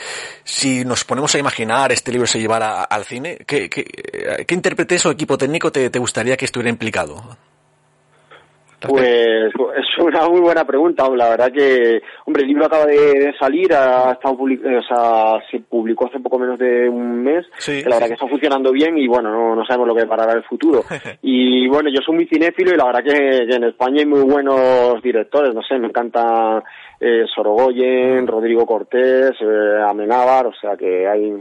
si 0.45 0.85
nos 0.85 1.03
ponemos 1.03 1.35
a 1.35 1.39
imaginar 1.39 1.91
este 1.91 2.13
libro 2.13 2.25
se 2.25 2.39
llevara 2.39 2.83
al 2.83 3.03
cine, 3.03 3.37
¿qué, 3.45 3.69
qué, 3.69 3.83
qué 4.47 4.55
intérpretes 4.55 5.05
o 5.05 5.11
equipo 5.11 5.37
técnico 5.37 5.73
te, 5.73 5.89
te 5.89 5.99
gustaría 5.99 6.37
que 6.37 6.45
estuviera 6.45 6.69
implicado? 6.69 7.37
Pues 8.87 9.51
es 9.77 9.97
una 9.97 10.27
muy 10.29 10.39
buena 10.39 10.65
pregunta. 10.65 11.09
La 11.09 11.29
verdad 11.29 11.51
que, 11.51 12.01
hombre, 12.25 12.43
el 12.43 12.47
libro 12.47 12.65
acaba 12.65 12.85
de, 12.85 13.33
salir, 13.37 13.73
ha 13.73 14.13
estado 14.13 14.37
o 14.39 14.81
sea, 14.87 15.41
se 15.51 15.59
publicó 15.59 16.07
hace 16.07 16.19
poco 16.19 16.39
menos 16.39 16.57
de 16.57 16.87
un 16.87 17.21
mes. 17.23 17.45
que 17.65 17.83
la 17.83 17.95
verdad 17.95 18.07
que 18.07 18.13
está 18.13 18.27
funcionando 18.27 18.71
bien 18.71 18.97
y 18.97 19.07
bueno, 19.07 19.31
no, 19.31 19.55
no 19.55 19.65
sabemos 19.65 19.87
lo 19.87 19.95
que 19.95 20.07
parará 20.07 20.33
el 20.33 20.43
futuro. 20.43 20.83
y 21.21 21.67
bueno, 21.67 21.89
yo 21.89 22.01
soy 22.05 22.15
muy 22.15 22.27
cinéfilo 22.27 22.73
y 22.73 22.77
la 22.77 22.85
verdad 22.85 23.03
que, 23.03 23.55
en 23.55 23.63
España 23.65 23.99
hay 23.99 24.05
muy 24.05 24.21
buenos 24.21 25.01
directores. 25.01 25.53
No 25.53 25.61
sé, 25.61 25.77
me 25.77 25.87
encanta 25.87 26.63
eh, 26.99 27.25
Sorogoyen, 27.33 28.27
Rodrigo 28.27 28.65
Cortés, 28.65 29.31
eh, 29.41 29.81
Amenábar, 29.85 30.47
o 30.47 30.53
sea 30.53 30.77
que 30.77 31.05
hay, 31.07 31.33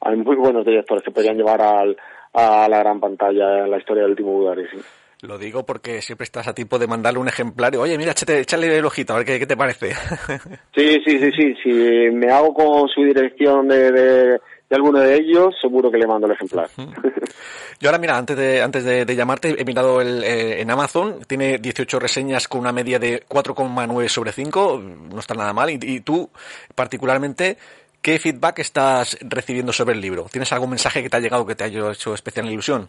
hay 0.00 0.16
muy 0.16 0.36
buenos 0.36 0.64
directores 0.64 1.04
que 1.04 1.12
podrían 1.12 1.36
llevar 1.36 1.62
al, 1.62 1.96
a 2.32 2.68
la 2.68 2.78
gran 2.80 2.98
pantalla 2.98 3.66
la 3.66 3.78
historia 3.78 4.02
del 4.02 4.12
último 4.12 4.32
Budari, 4.32 4.66
sí. 4.72 4.78
Lo 5.22 5.36
digo 5.36 5.66
porque 5.66 6.00
siempre 6.00 6.24
estás 6.24 6.48
a 6.48 6.54
tiempo 6.54 6.78
de 6.78 6.86
mandarle 6.86 7.20
un 7.20 7.28
ejemplario. 7.28 7.82
Oye, 7.82 7.98
mira, 7.98 8.12
échale, 8.12 8.78
el 8.78 8.84
ojito, 8.84 9.12
a 9.12 9.18
ver 9.18 9.26
qué, 9.26 9.46
te 9.46 9.56
parece. 9.56 9.92
Sí, 10.74 10.98
sí, 11.04 11.18
sí, 11.18 11.30
sí. 11.32 11.54
Si 11.62 11.70
me 11.70 12.30
hago 12.30 12.54
con 12.54 12.88
su 12.88 13.02
dirección 13.02 13.68
de, 13.68 13.90
de, 13.92 14.40
alguno 14.70 15.00
de 15.00 15.16
ellos, 15.16 15.54
seguro 15.60 15.90
que 15.90 15.98
le 15.98 16.06
mando 16.06 16.26
el 16.26 16.32
ejemplar. 16.32 16.68
Yo 17.80 17.88
ahora, 17.88 17.98
mira, 17.98 18.16
antes 18.16 18.36
de, 18.36 18.62
antes 18.62 18.84
de, 18.84 19.16
llamarte, 19.16 19.60
he 19.60 19.64
mirado 19.64 20.00
el, 20.00 20.24
eh, 20.24 20.62
en 20.62 20.70
Amazon, 20.70 21.18
tiene 21.26 21.58
18 21.58 21.98
reseñas 21.98 22.48
con 22.48 22.60
una 22.60 22.72
media 22.72 22.98
de 22.98 23.26
4,9 23.26 24.08
sobre 24.08 24.32
5, 24.32 24.82
no 25.12 25.20
está 25.20 25.34
nada 25.34 25.52
mal. 25.52 25.70
Y, 25.70 26.00
tú, 26.00 26.30
particularmente, 26.74 27.58
¿qué 28.00 28.18
feedback 28.18 28.60
estás 28.60 29.18
recibiendo 29.20 29.72
sobre 29.72 29.94
el 29.94 30.00
libro? 30.00 30.26
¿Tienes 30.30 30.50
algún 30.52 30.70
mensaje 30.70 31.02
que 31.02 31.10
te 31.10 31.16
ha 31.16 31.20
llegado 31.20 31.44
que 31.44 31.56
te 31.56 31.64
haya 31.64 31.90
hecho 31.90 32.14
especial 32.14 32.50
ilusión? 32.50 32.88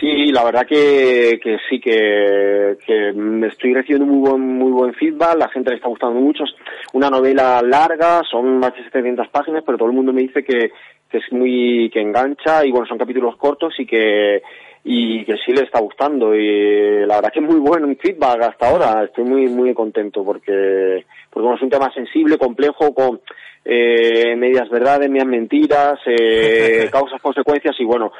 Sí, 0.00 0.30
la 0.30 0.44
verdad 0.44 0.66
que, 0.66 1.40
que 1.42 1.58
sí, 1.68 1.80
que, 1.80 2.76
que 2.84 3.46
estoy 3.46 3.72
recibiendo 3.72 4.06
muy 4.06 4.28
buen, 4.28 4.40
muy 4.40 4.72
buen 4.72 4.94
feedback, 4.94 5.38
la 5.38 5.48
gente 5.48 5.70
le 5.70 5.76
está 5.76 5.88
gustando 5.88 6.20
mucho. 6.20 6.44
Es 6.44 6.54
una 6.92 7.08
novela 7.08 7.62
larga, 7.62 8.22
son 8.30 8.58
más 8.58 8.74
de 8.74 8.84
700 8.84 9.28
páginas, 9.28 9.62
pero 9.64 9.78
todo 9.78 9.88
el 9.88 9.94
mundo 9.94 10.12
me 10.12 10.22
dice 10.22 10.44
que, 10.44 10.70
que 11.10 11.18
es 11.18 11.32
muy, 11.32 11.88
que 11.90 12.00
engancha 12.00 12.64
y 12.66 12.70
bueno, 12.70 12.86
son 12.86 12.98
capítulos 12.98 13.36
cortos 13.36 13.74
y 13.78 13.86
que, 13.86 14.42
y 14.84 15.24
que 15.24 15.36
sí 15.44 15.52
le 15.52 15.62
está 15.62 15.80
gustando 15.80 16.34
y 16.34 17.06
la 17.06 17.16
verdad 17.16 17.32
que 17.32 17.40
es 17.40 17.46
muy 17.46 17.60
bueno 17.60 17.88
el 17.88 17.96
feedback 17.96 18.42
hasta 18.42 18.68
ahora, 18.68 19.04
estoy 19.04 19.24
muy, 19.24 19.46
muy 19.46 19.72
contento 19.72 20.24
porque, 20.24 21.04
porque 21.30 21.42
bueno, 21.42 21.56
es 21.56 21.62
un 21.62 21.70
tema 21.70 21.92
sensible, 21.92 22.36
complejo, 22.36 22.92
con, 22.92 23.20
eh, 23.68 24.36
medias 24.36 24.70
verdades, 24.70 25.10
medias 25.10 25.26
mentiras, 25.26 25.98
eh, 26.06 26.88
causas, 26.92 27.20
consecuencias 27.20 27.74
y 27.80 27.84
bueno, 27.84 28.12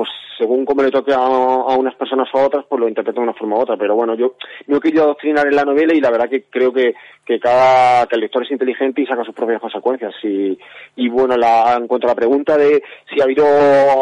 pues 0.00 0.08
según 0.38 0.64
como 0.64 0.82
le 0.82 0.90
toque 0.90 1.12
a, 1.12 1.20
unas 1.20 1.94
personas 1.94 2.26
o 2.32 2.38
a 2.38 2.46
otras, 2.46 2.64
pues 2.66 2.80
lo 2.80 2.88
interpreto 2.88 3.20
de 3.20 3.24
una 3.24 3.34
forma 3.34 3.56
u 3.56 3.60
otra. 3.60 3.76
Pero 3.76 3.94
bueno, 3.94 4.14
yo 4.14 4.36
no 4.66 4.78
he 4.78 4.80
querido 4.80 5.04
adoctrinar 5.04 5.46
en 5.46 5.54
la 5.54 5.66
novela 5.66 5.92
y 5.94 6.00
la 6.00 6.10
verdad 6.10 6.30
que 6.30 6.44
creo 6.44 6.72
que, 6.72 6.94
que 7.26 7.38
cada 7.38 8.06
que 8.06 8.14
el 8.14 8.22
lector 8.22 8.42
es 8.42 8.50
inteligente 8.50 9.02
y 9.02 9.06
saca 9.06 9.22
sus 9.24 9.34
propias 9.34 9.60
consecuencias. 9.60 10.14
Y, 10.22 10.58
y 10.96 11.08
bueno, 11.10 11.36
la, 11.36 11.76
en 11.76 11.86
cuanto 11.86 12.06
a 12.06 12.12
la 12.12 12.14
pregunta 12.14 12.56
de 12.56 12.82
si 13.12 13.20
ha 13.20 13.24
habido 13.24 13.44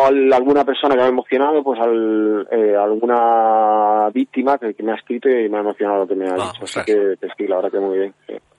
alguna 0.07 0.65
persona 0.65 0.95
que 0.95 1.01
me 1.01 1.07
ha 1.07 1.11
emocionado, 1.11 1.65
pues 1.65 1.81
al, 1.81 2.47
eh, 2.53 2.77
alguna 2.77 4.09
víctima 4.15 4.57
que, 4.59 4.81
me 4.81 4.93
ha 4.93 4.95
escrito 4.95 5.29
y 5.29 5.49
me 5.49 5.57
ha 5.57 5.61
emocionado 5.63 6.03
lo 6.03 6.07
que 6.07 6.15
me 6.15 6.29
ha 6.29 6.35
ah, 6.35 6.53
dicho. 6.53 6.63
Así 6.63 6.85
que, 6.85 7.17
que, 7.21 7.27
sí, 7.37 7.49
la 7.49 7.57
verdad 7.57 7.73
que 7.73 7.81
muy 7.81 7.99
bien. 7.99 8.15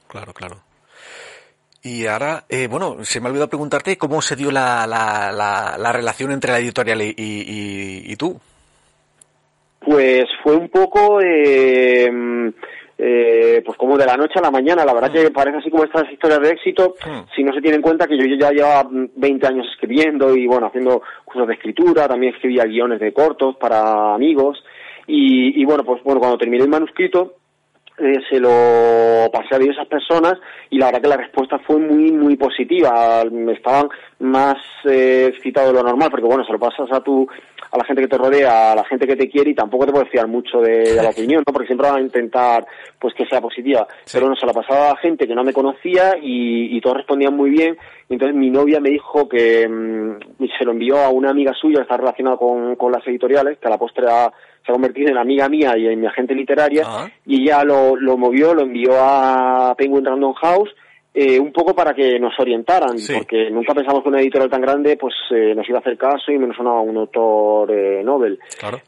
Claro, 0.09 0.33
claro. 0.33 0.68
Y 1.81 2.07
ahora, 2.07 2.43
eh, 2.49 2.67
bueno, 2.67 2.97
se 3.03 3.21
me 3.21 3.27
ha 3.27 3.29
olvidado 3.29 3.49
preguntarte 3.49 3.97
cómo 3.97 4.21
se 4.21 4.35
dio 4.35 4.51
la, 4.51 4.85
la, 4.85 5.31
la, 5.31 5.91
relación 5.93 6.31
entre 6.31 6.51
la 6.51 6.59
editorial 6.59 7.01
y, 7.01 7.13
y, 7.17 8.15
tú. 8.17 8.37
Pues 9.79 10.25
fue 10.43 10.57
un 10.57 10.67
poco, 10.67 11.21
eh, 11.21 12.11
eh, 12.97 13.61
pues 13.65 13.77
como 13.77 13.97
de 13.97 14.05
la 14.05 14.17
noche 14.17 14.39
a 14.39 14.41
la 14.41 14.51
mañana. 14.51 14.83
La 14.83 14.93
verdad 14.93 15.09
que 15.09 15.29
mm. 15.29 15.33
parece 15.33 15.59
así 15.59 15.69
como 15.69 15.85
estas 15.85 16.11
historias 16.11 16.41
de 16.41 16.49
éxito, 16.49 16.95
mm. 17.05 17.33
si 17.33 17.43
no 17.43 17.53
se 17.53 17.61
tiene 17.61 17.77
en 17.77 17.81
cuenta 17.81 18.07
que 18.07 18.17
yo 18.17 18.25
ya 18.37 18.51
llevaba 18.51 18.89
20 18.91 19.47
años 19.47 19.65
escribiendo 19.71 20.35
y 20.35 20.47
bueno, 20.47 20.67
haciendo 20.67 21.01
cursos 21.23 21.47
de 21.47 21.53
escritura, 21.53 22.09
también 22.09 22.33
escribía 22.33 22.65
guiones 22.65 22.99
de 22.99 23.13
cortos 23.13 23.55
para 23.55 24.13
amigos. 24.13 24.61
Y, 25.07 25.61
y 25.61 25.65
bueno, 25.65 25.85
pues 25.85 26.03
bueno, 26.03 26.19
cuando 26.19 26.37
terminé 26.37 26.65
el 26.65 26.69
manuscrito, 26.69 27.38
eh, 27.99 28.19
se 28.29 28.39
lo 28.39 29.29
pasé 29.31 29.55
a 29.55 29.59
diversas 29.59 29.87
personas 29.87 30.35
y 30.69 30.77
la 30.77 30.87
verdad 30.87 31.01
que 31.01 31.07
la 31.09 31.17
respuesta 31.17 31.59
fue 31.59 31.77
muy 31.77 32.11
muy 32.11 32.35
positiva. 32.37 33.23
Estaban 33.51 33.89
más 34.19 34.57
eh, 34.85 35.31
excitados 35.33 35.71
de 35.71 35.79
lo 35.79 35.83
normal 35.83 36.09
porque 36.11 36.25
bueno 36.25 36.43
se 36.43 36.51
lo 36.51 36.59
pasas 36.59 36.91
a 36.91 37.01
tu 37.01 37.27
a 37.71 37.77
la 37.77 37.85
gente 37.85 38.01
que 38.01 38.07
te 38.07 38.17
rodea 38.17 38.71
a 38.71 38.75
la 38.75 38.83
gente 38.83 39.07
que 39.07 39.15
te 39.15 39.29
quiere 39.29 39.51
y 39.51 39.55
tampoco 39.55 39.85
te 39.85 39.91
puedes 39.91 40.09
fiar 40.09 40.27
mucho 40.27 40.59
de, 40.59 40.95
la 40.95 41.09
opinión 41.11 41.43
no 41.45 41.53
porque 41.53 41.67
siempre 41.67 41.89
van 41.89 41.99
a 41.99 42.01
intentar 42.01 42.65
pues 42.99 43.13
que 43.13 43.25
sea 43.27 43.39
positiva. 43.39 43.87
Pero 44.11 44.27
no 44.27 44.35
se 44.35 44.45
la 44.45 44.53
pasaba 44.53 44.91
a 44.91 44.97
gente 44.97 45.27
que 45.27 45.35
no 45.35 45.43
me 45.43 45.53
conocía 45.53 46.15
y, 46.21 46.79
todos 46.81 46.97
respondían 46.97 47.35
muy 47.35 47.49
bien. 47.49 47.77
Y 48.07 48.13
entonces 48.13 48.35
mi 48.35 48.49
novia 48.49 48.79
me 48.79 48.89
dijo 48.89 49.27
que 49.27 49.67
mm, 49.67 50.45
se 50.57 50.65
lo 50.65 50.71
envió 50.71 50.97
a 50.97 51.09
una 51.09 51.29
amiga 51.29 51.53
suya 51.53 51.77
que 51.77 51.81
está 51.83 51.97
relacionada 51.97 52.37
con, 52.37 52.75
con 52.75 52.91
las 52.91 53.05
editoriales 53.05 53.57
que 53.59 53.67
a 53.67 53.69
la 53.69 53.77
postre 53.77 54.07
ha 54.09 54.31
se 54.65 54.71
ha 54.71 54.73
convertido 54.73 55.09
en 55.09 55.17
amiga 55.17 55.47
mía 55.47 55.77
y 55.77 55.87
en 55.87 56.01
mi 56.01 56.07
agente 56.07 56.35
literaria, 56.35 56.83
ah. 56.85 57.09
y 57.25 57.43
ella 57.43 57.63
lo, 57.63 57.95
lo 57.95 58.17
movió, 58.17 58.53
lo 58.53 58.63
envió 58.63 58.91
a 58.97 59.73
Penguin 59.77 60.05
Random 60.05 60.33
House, 60.33 60.69
eh, 61.11 61.39
un 61.39 61.51
poco 61.51 61.73
para 61.73 61.93
que 61.95 62.19
nos 62.19 62.39
orientaran, 62.39 62.95
porque 63.15 63.49
nunca 63.49 63.73
pensamos 63.73 64.03
que 64.03 64.09
una 64.09 64.21
editorial 64.21 64.49
tan 64.49 64.61
grande 64.61 64.95
pues 64.95 65.15
eh, 65.31 65.55
nos 65.55 65.67
iba 65.67 65.79
a 65.79 65.81
hacer 65.81 65.97
caso 65.97 66.31
y 66.31 66.37
menos 66.37 66.57
a 66.59 66.61
un 66.61 66.97
autor 66.97 67.71
eh, 67.71 68.03
Nobel. 68.03 68.39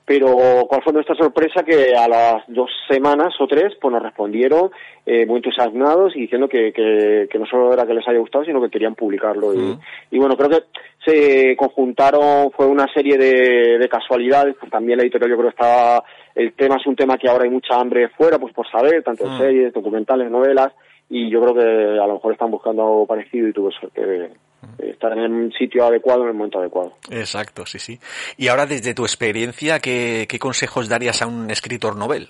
Pero 0.05 0.35
cuál 0.67 0.83
fue 0.83 0.93
nuestra 0.93 1.15
sorpresa 1.15 1.63
que 1.63 1.95
a 1.95 2.07
las 2.07 2.43
dos 2.47 2.69
semanas 2.87 3.33
o 3.39 3.47
tres 3.47 3.73
pues 3.81 3.91
nos 3.91 4.03
respondieron 4.03 4.69
eh, 5.03 5.25
muy 5.25 5.37
entusiasmados 5.37 6.15
y 6.15 6.21
diciendo 6.21 6.47
que, 6.47 6.71
que, 6.71 7.39
no 7.39 7.47
solo 7.47 7.73
era 7.73 7.87
que 7.87 7.95
les 7.95 8.07
haya 8.07 8.19
gustado, 8.19 8.45
sino 8.45 8.61
que 8.61 8.69
querían 8.69 8.93
publicarlo. 8.93 9.55
Y, 9.55 9.79
y, 10.11 10.19
bueno, 10.19 10.37
creo 10.37 10.49
que 10.49 10.63
se 11.03 11.55
conjuntaron, 11.57 12.51
fue 12.51 12.67
una 12.67 12.85
serie 12.93 13.17
de, 13.17 13.79
de 13.79 13.89
casualidades, 13.89 14.55
pues 14.59 14.71
también 14.71 14.97
la 14.99 15.03
editorial 15.03 15.31
yo 15.31 15.37
creo 15.37 15.49
que 15.49 15.55
estaba, 15.55 16.03
el 16.35 16.53
tema 16.53 16.75
es 16.75 16.85
un 16.85 16.95
tema 16.95 17.17
que 17.17 17.27
ahora 17.27 17.45
hay 17.45 17.49
mucha 17.49 17.79
hambre 17.79 18.09
fuera, 18.09 18.37
pues 18.37 18.53
por 18.53 18.69
saber, 18.69 19.01
tanto 19.01 19.25
en 19.25 19.37
series, 19.39 19.73
documentales, 19.73 20.29
novelas, 20.29 20.71
y 21.13 21.29
yo 21.29 21.41
creo 21.41 21.53
que 21.53 21.99
a 21.99 22.07
lo 22.07 22.13
mejor 22.13 22.31
están 22.31 22.49
buscando 22.49 22.83
algo 22.83 23.05
parecido 23.05 23.49
y 23.49 23.53
tuve 23.53 23.69
suerte 23.77 24.01
de 24.01 24.31
estar 24.89 25.11
en 25.11 25.19
el 25.19 25.53
sitio 25.53 25.85
adecuado 25.85 26.21
en 26.21 26.29
el 26.29 26.33
momento 26.33 26.59
adecuado. 26.59 26.93
Exacto, 27.09 27.65
sí, 27.65 27.79
sí. 27.79 27.99
Y 28.37 28.47
ahora 28.47 28.65
desde 28.65 28.93
tu 28.93 29.03
experiencia, 29.03 29.79
¿qué, 29.79 30.25
consejos 30.39 30.87
darías 30.87 31.21
a 31.21 31.27
un 31.27 31.51
escritor 31.51 31.97
novel? 31.97 32.29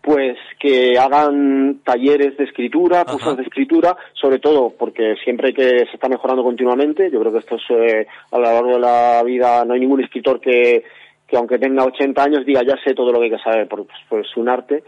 Pues 0.00 0.38
que 0.60 0.96
hagan 0.96 1.80
talleres 1.84 2.36
de 2.36 2.44
escritura, 2.44 3.04
cursos 3.04 3.36
de 3.36 3.42
escritura, 3.42 3.96
sobre 4.12 4.38
todo 4.38 4.70
porque 4.70 5.16
siempre 5.24 5.52
que 5.52 5.68
se 5.86 5.94
está 5.94 6.08
mejorando 6.08 6.44
continuamente. 6.44 7.10
Yo 7.10 7.18
creo 7.18 7.32
que 7.32 7.40
esto 7.40 7.56
es 7.56 7.62
eh, 7.70 8.06
a 8.30 8.38
lo 8.38 8.44
largo 8.44 8.74
de 8.74 8.78
la 8.78 9.22
vida 9.24 9.64
no 9.64 9.74
hay 9.74 9.80
ningún 9.80 10.04
escritor 10.04 10.40
que, 10.40 10.84
que 11.26 11.36
aunque 11.36 11.58
tenga 11.58 11.82
80 11.82 12.22
años 12.22 12.46
diga 12.46 12.62
ya 12.62 12.76
sé 12.84 12.94
todo 12.94 13.10
lo 13.10 13.18
que 13.18 13.24
hay 13.24 13.30
que 13.32 13.42
saber, 13.42 13.66
porque 13.66 13.88
pues, 14.08 14.24
es 14.24 14.36
un 14.36 14.48
arte 14.48 14.84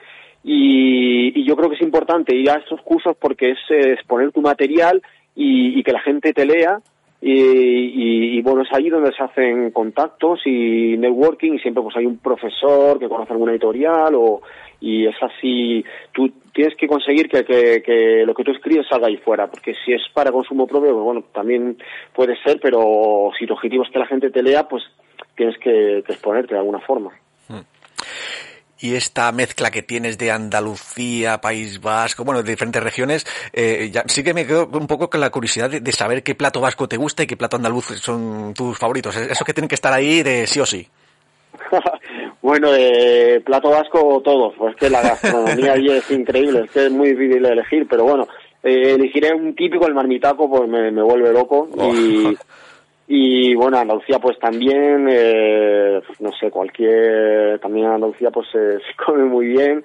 y, 0.50 1.44
yo 1.44 1.56
creo 1.56 1.68
que 1.68 1.76
es 1.76 1.82
importante 1.82 2.34
ir 2.34 2.50
a 2.50 2.54
estos 2.54 2.80
cursos 2.82 3.16
porque 3.18 3.50
es 3.50 3.58
exponer 3.68 4.32
tu 4.32 4.40
material 4.40 5.02
y, 5.34 5.82
que 5.82 5.92
la 5.92 6.00
gente 6.00 6.32
te 6.32 6.46
lea 6.46 6.80
y, 7.20 8.40
bueno, 8.42 8.62
es 8.62 8.72
ahí 8.72 8.88
donde 8.88 9.12
se 9.12 9.22
hacen 9.22 9.70
contactos 9.72 10.40
y 10.46 10.96
networking 10.96 11.54
y 11.54 11.58
siempre 11.58 11.82
pues 11.82 11.96
hay 11.96 12.06
un 12.06 12.18
profesor 12.18 12.98
que 12.98 13.08
conoce 13.08 13.32
alguna 13.32 13.52
editorial 13.52 14.14
o 14.14 14.40
y 14.80 15.06
es 15.06 15.16
así, 15.20 15.84
tú 16.12 16.30
tienes 16.54 16.76
que 16.76 16.87
conseguir 16.87 17.28
que, 17.28 17.44
que, 17.82 18.24
lo 18.24 18.32
que 18.32 18.44
tú 18.44 18.52
escribes 18.52 18.87
salga 18.88 19.08
ahí 19.08 19.16
fuera, 19.16 19.48
porque 19.48 19.74
si 19.84 19.92
es 19.92 20.02
para 20.14 20.30
consumo 20.30 20.68
propio, 20.68 20.92
pues 20.92 21.04
bueno, 21.04 21.24
también 21.32 21.76
puede 22.14 22.37
ser, 22.42 22.61
pero 22.62 23.30
si 23.38 23.46
tu 23.46 23.54
objetivo 23.54 23.82
es 23.82 23.90
que 23.90 23.98
la 23.98 24.06
gente 24.06 24.30
te 24.30 24.42
lea, 24.42 24.68
pues 24.68 24.84
tienes 25.37 25.58
que, 25.58 25.98
exponerte 25.98 26.54
de 26.54 26.61
alguna 26.61 26.78
forma. 26.80 27.11
Y 28.80 28.94
esta 28.94 29.32
mezcla 29.32 29.70
que 29.70 29.82
tienes 29.82 30.18
de 30.18 30.30
Andalucía, 30.30 31.40
País 31.40 31.80
Vasco, 31.80 32.24
bueno, 32.24 32.42
de 32.42 32.50
diferentes 32.50 32.82
regiones, 32.82 33.26
eh, 33.52 33.90
ya, 33.92 34.04
sí 34.06 34.22
que 34.22 34.34
me 34.34 34.46
quedo 34.46 34.68
un 34.72 34.86
poco 34.86 35.10
con 35.10 35.20
la 35.20 35.30
curiosidad 35.30 35.68
de, 35.68 35.92
saber 35.92 36.22
qué 36.22 36.36
plato 36.36 36.60
vasco 36.60 36.88
te 36.88 36.96
gusta 36.96 37.24
y 37.24 37.26
qué 37.26 37.36
plato 37.36 37.56
andaluz 37.56 37.86
son 38.00 38.54
tus 38.54 38.78
favoritos. 38.78 39.16
Eso 39.16 39.44
que 39.44 39.52
tienen 39.52 39.68
que 39.68 39.74
estar 39.74 39.92
ahí 39.92 40.22
de 40.22 40.46
sí 40.46 40.60
o 40.60 40.66
sí. 40.66 40.86
bueno, 42.42 42.68
eh, 42.72 43.42
plato 43.44 43.70
vasco 43.70 44.20
todos, 44.24 44.54
pues 44.56 44.76
que 44.76 44.88
la 44.88 45.02
gastronomía 45.02 45.72
allí 45.72 45.90
es 45.90 46.10
increíble, 46.10 46.62
es 46.64 46.70
que 46.70 46.86
es 46.86 46.92
muy 46.92 47.10
difícil 47.10 47.42
de 47.42 47.48
elegir, 47.48 47.86
pero 47.88 48.04
bueno, 48.04 48.28
eh, 48.62 48.94
elegiré 48.94 49.34
un 49.34 49.54
típico, 49.54 49.86
el 49.86 49.94
marmitaco, 49.94 50.48
pues 50.48 50.68
me, 50.68 50.90
vuelve 51.02 51.32
loco. 51.32 51.68
Oh. 51.76 51.94
Y 51.94 52.36
bueno, 53.58 53.78
Andalucía 53.78 54.18
pues 54.18 54.38
también, 54.38 55.08
eh, 55.10 56.00
no 56.20 56.30
sé, 56.32 56.50
cualquier, 56.50 57.58
también 57.60 57.86
Andalucía 57.86 58.30
pues 58.30 58.48
se, 58.52 58.78
come 59.04 59.24
muy 59.24 59.48
bien. 59.48 59.84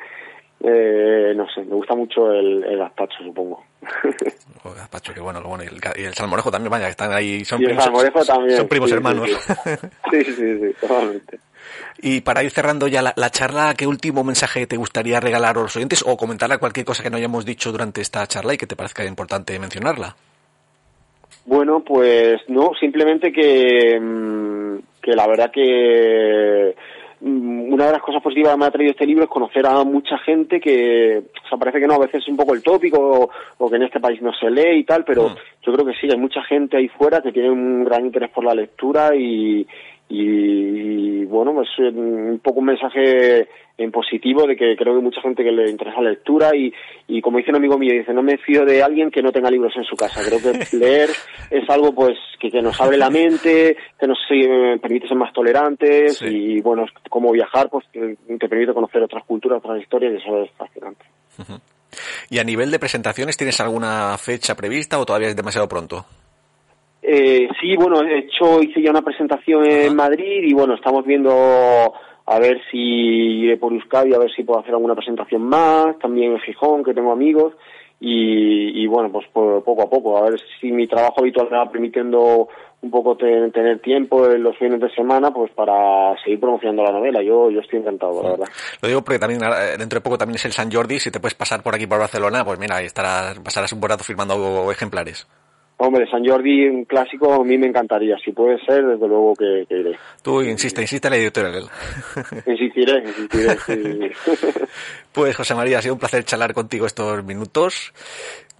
Eh, 0.65 1.33
no 1.35 1.45
sé, 1.49 1.61
me 1.61 1.75
gusta 1.75 1.93
mucho 1.93 2.31
el, 2.31 2.63
el 2.63 2.77
gazpacho, 2.77 3.21
supongo. 3.21 3.65
El 4.63 4.73
gazpacho, 4.75 5.13
qué 5.13 5.19
bueno, 5.19 5.41
qué 5.41 5.47
bueno. 5.49 5.63
Y 5.65 6.03
el, 6.03 6.13
salmorejo 6.13 6.49
también, 6.49 6.71
vaya, 6.71 6.87
están 6.87 7.11
ahí, 7.11 7.43
son 7.43 7.61
y 7.61 7.65
primos, 7.65 7.85
el 7.85 8.25
también, 8.25 8.57
son 8.57 8.67
primos 8.69 8.91
hermanos. 8.91 9.29
Sí 10.09 10.23
sí. 10.23 10.33
sí, 10.33 10.73
totalmente. 10.79 11.39
Y 12.01 12.21
para 12.21 12.43
ir 12.43 12.51
cerrando 12.51 12.87
ya 12.87 13.01
la, 13.01 13.13
la, 13.17 13.29
charla, 13.29 13.73
¿qué 13.75 13.87
último 13.87 14.23
mensaje 14.23 14.65
te 14.65 14.77
gustaría 14.77 15.19
regalar 15.19 15.57
a 15.57 15.61
los 15.63 15.75
oyentes 15.75 16.01
o 16.07 16.15
comentar 16.15 16.57
cualquier 16.59 16.85
cosa 16.85 17.03
que 17.03 17.09
no 17.09 17.17
hayamos 17.17 17.43
dicho 17.43 17.73
durante 17.73 17.99
esta 17.99 18.25
charla 18.27 18.53
y 18.53 18.57
que 18.57 18.67
te 18.67 18.77
parezca 18.77 19.03
importante 19.03 19.59
mencionarla? 19.59 20.15
Bueno, 21.45 21.81
pues 21.81 22.41
no, 22.47 22.71
simplemente 22.79 23.31
que, 23.31 23.99
mm, 23.99 24.77
que 25.01 25.11
la 25.11 25.27
verdad 25.27 25.51
que 25.51 26.73
mm, 27.19 27.73
una 27.73 27.87
de 27.87 27.91
las 27.91 28.01
cosas 28.01 28.23
positivas 28.23 28.53
que 28.53 28.59
me 28.59 28.65
ha 28.65 28.71
traído 28.71 28.91
este 28.91 29.05
libro 29.05 29.25
es 29.25 29.29
conocer 29.29 29.65
a 29.67 29.83
mucha 29.83 30.17
gente 30.19 30.61
que, 30.61 31.21
o 31.43 31.47
sea, 31.49 31.57
parece 31.57 31.79
que 31.79 31.87
no, 31.87 31.95
a 31.95 31.99
veces 31.99 32.21
es 32.21 32.27
un 32.29 32.37
poco 32.37 32.53
el 32.53 32.63
tópico 32.63 33.29
o, 33.57 33.69
que 33.69 33.75
en 33.75 33.83
este 33.83 33.99
país 33.99 34.21
no 34.21 34.31
se 34.33 34.49
lee 34.49 34.79
y 34.79 34.83
tal, 34.85 35.03
pero 35.03 35.29
mm. 35.29 35.35
yo 35.65 35.73
creo 35.73 35.85
que 35.85 35.93
sí, 35.99 36.07
hay 36.09 36.17
mucha 36.17 36.41
gente 36.43 36.77
ahí 36.77 36.87
fuera 36.87 37.21
que 37.21 37.33
tiene 37.33 37.51
un 37.51 37.83
gran 37.83 38.05
interés 38.05 38.29
por 38.29 38.45
la 38.45 38.55
lectura 38.55 39.13
y, 39.15 39.67
y, 40.09 41.25
bueno, 41.25 41.53
pues 41.53 41.69
un 41.79 42.39
poco 42.43 42.59
un 42.59 42.65
mensaje 42.65 43.47
en 43.77 43.91
positivo 43.91 44.45
de 44.45 44.55
que 44.55 44.75
creo 44.75 44.95
que 44.95 45.01
mucha 45.01 45.21
gente 45.21 45.43
que 45.43 45.51
le 45.51 45.69
interesa 45.69 46.01
la 46.01 46.11
lectura 46.11 46.55
y, 46.55 46.71
y 47.07 47.21
como 47.21 47.39
dice 47.39 47.49
un 47.49 47.57
amigo 47.57 47.77
mío, 47.77 47.93
dice, 47.93 48.13
no 48.13 48.21
me 48.21 48.37
fío 48.37 48.65
de 48.65 48.83
alguien 48.83 49.09
que 49.09 49.23
no 49.23 49.31
tenga 49.31 49.49
libros 49.49 49.73
en 49.75 49.83
su 49.83 49.95
casa. 49.95 50.21
Creo 50.23 50.39
que 50.39 50.77
leer 50.77 51.09
es 51.49 51.67
algo 51.69 51.93
pues 51.93 52.17
que, 52.39 52.51
que 52.51 52.61
nos 52.61 52.79
abre 52.79 52.97
la 52.97 53.09
mente, 53.09 53.75
que 53.99 54.07
nos 54.07 54.19
eh, 54.29 54.77
permite 54.79 55.07
ser 55.07 55.17
más 55.17 55.33
tolerantes 55.33 56.21
y 56.21 56.61
bueno, 56.61 56.85
como 57.09 57.31
viajar 57.31 57.69
pues 57.69 57.85
te 57.91 58.47
permite 58.47 58.73
conocer 58.73 59.01
otras 59.01 59.23
culturas, 59.25 59.59
otras 59.63 59.81
historias 59.81 60.13
y 60.13 60.17
eso 60.17 60.43
es 60.43 60.51
fascinante. 60.51 61.05
¿Y 62.29 62.39
a 62.39 62.43
nivel 62.43 62.71
de 62.71 62.79
presentaciones 62.79 63.37
tienes 63.37 63.59
alguna 63.59 64.17
fecha 64.17 64.55
prevista 64.55 64.99
o 64.99 65.05
todavía 65.05 65.29
es 65.29 65.35
demasiado 65.35 65.67
pronto? 65.67 66.05
Eh, 67.05 67.49
sí, 67.59 67.75
bueno, 67.75 68.01
he 68.01 68.19
hecho, 68.19 68.61
hice 68.63 68.81
ya 68.81 68.89
una 68.89 69.01
presentación 69.01 69.65
en 69.65 69.93
Madrid 69.95 70.43
y 70.43 70.53
bueno, 70.53 70.75
estamos 70.75 71.05
viendo 71.05 71.93
a 72.25 72.39
ver 72.39 72.61
si 72.71 72.77
iré 72.77 73.57
por 73.57 73.73
Euskadi, 73.73 74.13
a 74.13 74.19
ver 74.19 74.31
si 74.33 74.43
puedo 74.43 74.61
hacer 74.61 74.73
alguna 74.73 74.95
presentación 74.95 75.43
más, 75.43 75.99
también 75.99 76.31
en 76.31 76.39
Gijón, 76.39 76.83
que 76.83 76.93
tengo 76.93 77.11
amigos, 77.11 77.53
y, 78.05 78.85
bueno, 78.87 79.09
pues 79.11 79.25
poco 79.31 79.81
a 79.81 79.89
poco, 79.89 80.17
a 80.17 80.29
ver 80.29 80.39
si 80.59 80.71
mi 80.73 80.87
trabajo 80.87 81.21
habitual 81.21 81.47
me 81.49 81.57
va 81.57 81.71
permitiendo 81.71 82.49
un 82.81 82.91
poco 82.91 83.15
tener 83.15 83.79
tiempo 83.79 84.29
en 84.29 84.43
los 84.43 84.57
fines 84.57 84.81
de 84.81 84.89
semana 84.89 85.31
pues 85.31 85.49
para 85.53 86.13
seguir 86.21 86.41
promocionando 86.41 86.83
la 86.83 86.91
novela. 86.91 87.23
Yo, 87.23 87.49
yo 87.49 87.61
estoy 87.61 87.79
encantado, 87.79 88.21
la 88.21 88.31
verdad. 88.31 88.47
Lo 88.81 88.89
digo 88.89 89.01
porque 89.03 89.19
también 89.19 89.41
eh, 89.41 89.77
dentro 89.77 89.99
de 89.99 90.03
poco 90.03 90.17
también 90.17 90.35
es 90.35 90.43
el 90.43 90.51
San 90.51 90.69
Jordi, 90.69 90.99
si 90.99 91.11
te 91.11 91.21
puedes 91.21 91.35
pasar 91.35 91.63
por 91.63 91.75
aquí 91.75 91.87
por 91.87 91.99
Barcelona, 91.99 92.43
pues 92.43 92.59
mira, 92.59 92.81
estarás, 92.81 93.39
pasarás 93.39 93.71
un 93.71 93.79
buen 93.79 93.91
rato 93.91 94.03
firmando 94.03 94.69
ejemplares. 94.69 95.25
Hombre, 95.85 96.09
San 96.09 96.25
Jordi, 96.25 96.65
un 96.69 96.85
clásico, 96.85 97.33
a 97.33 97.43
mí 97.43 97.57
me 97.57 97.67
encantaría. 97.67 98.17
Si 98.23 98.31
puede 98.31 98.57
ser, 98.65 98.85
desde 98.85 99.05
luego 99.05 99.33
que, 99.35 99.65
iré. 99.69 99.97
Tú 100.21 100.41
insiste, 100.41 100.79
insiste 100.79 101.09
la 101.09 101.17
editorial. 101.17 101.63
insistiré, 102.45 103.03
insistiré. 103.03 104.13
pues 105.11 105.35
José 105.35 105.55
María, 105.55 105.79
ha 105.79 105.81
sido 105.81 105.95
un 105.95 105.99
placer 105.99 106.23
charlar 106.23 106.53
contigo 106.53 106.85
estos 106.85 107.21
minutos. 107.25 107.93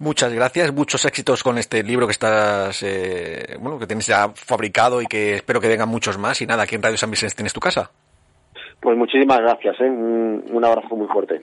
Muchas 0.00 0.34
gracias, 0.34 0.74
muchos 0.74 1.02
éxitos 1.06 1.42
con 1.42 1.56
este 1.56 1.82
libro 1.82 2.06
que 2.06 2.12
estás, 2.12 2.82
eh, 2.82 3.56
bueno, 3.58 3.78
que 3.78 3.86
tienes 3.86 4.06
ya 4.06 4.28
fabricado 4.28 5.00
y 5.00 5.06
que 5.06 5.36
espero 5.36 5.62
que 5.62 5.68
vengan 5.68 5.88
muchos 5.88 6.18
más. 6.18 6.42
Y 6.42 6.46
nada, 6.46 6.64
aquí 6.64 6.74
en 6.74 6.82
Radio 6.82 6.98
San 6.98 7.10
Vicente 7.10 7.36
tienes 7.36 7.54
tu 7.54 7.60
casa. 7.60 7.90
Pues 8.82 8.98
muchísimas 8.98 9.38
gracias, 9.38 9.80
¿eh? 9.80 9.88
un 9.88 10.62
abrazo 10.62 10.94
muy 10.94 11.08
fuerte. 11.08 11.42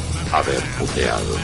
haber 0.31 0.61
puteado. 0.77 1.35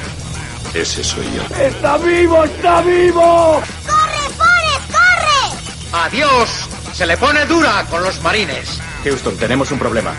Ese 0.73 1.04
soy 1.04 1.26
yo. 1.34 1.56
¡Está 1.56 1.97
vivo! 1.97 2.43
¡Está 2.43 2.82
vivo! 2.82 3.62
¡Corre, 3.86 4.30
Forrest, 4.38 4.91
corre! 4.91 6.04
¡Adiós! 6.06 6.50
Se 6.93 7.06
le 7.06 7.17
pone 7.17 7.45
dura 7.45 7.86
con 7.89 8.04
los 8.04 8.21
marines. 8.21 8.80
Houston, 9.04 9.38
tenemos 9.38 9.71
un 9.71 9.80
problema. 9.80 10.13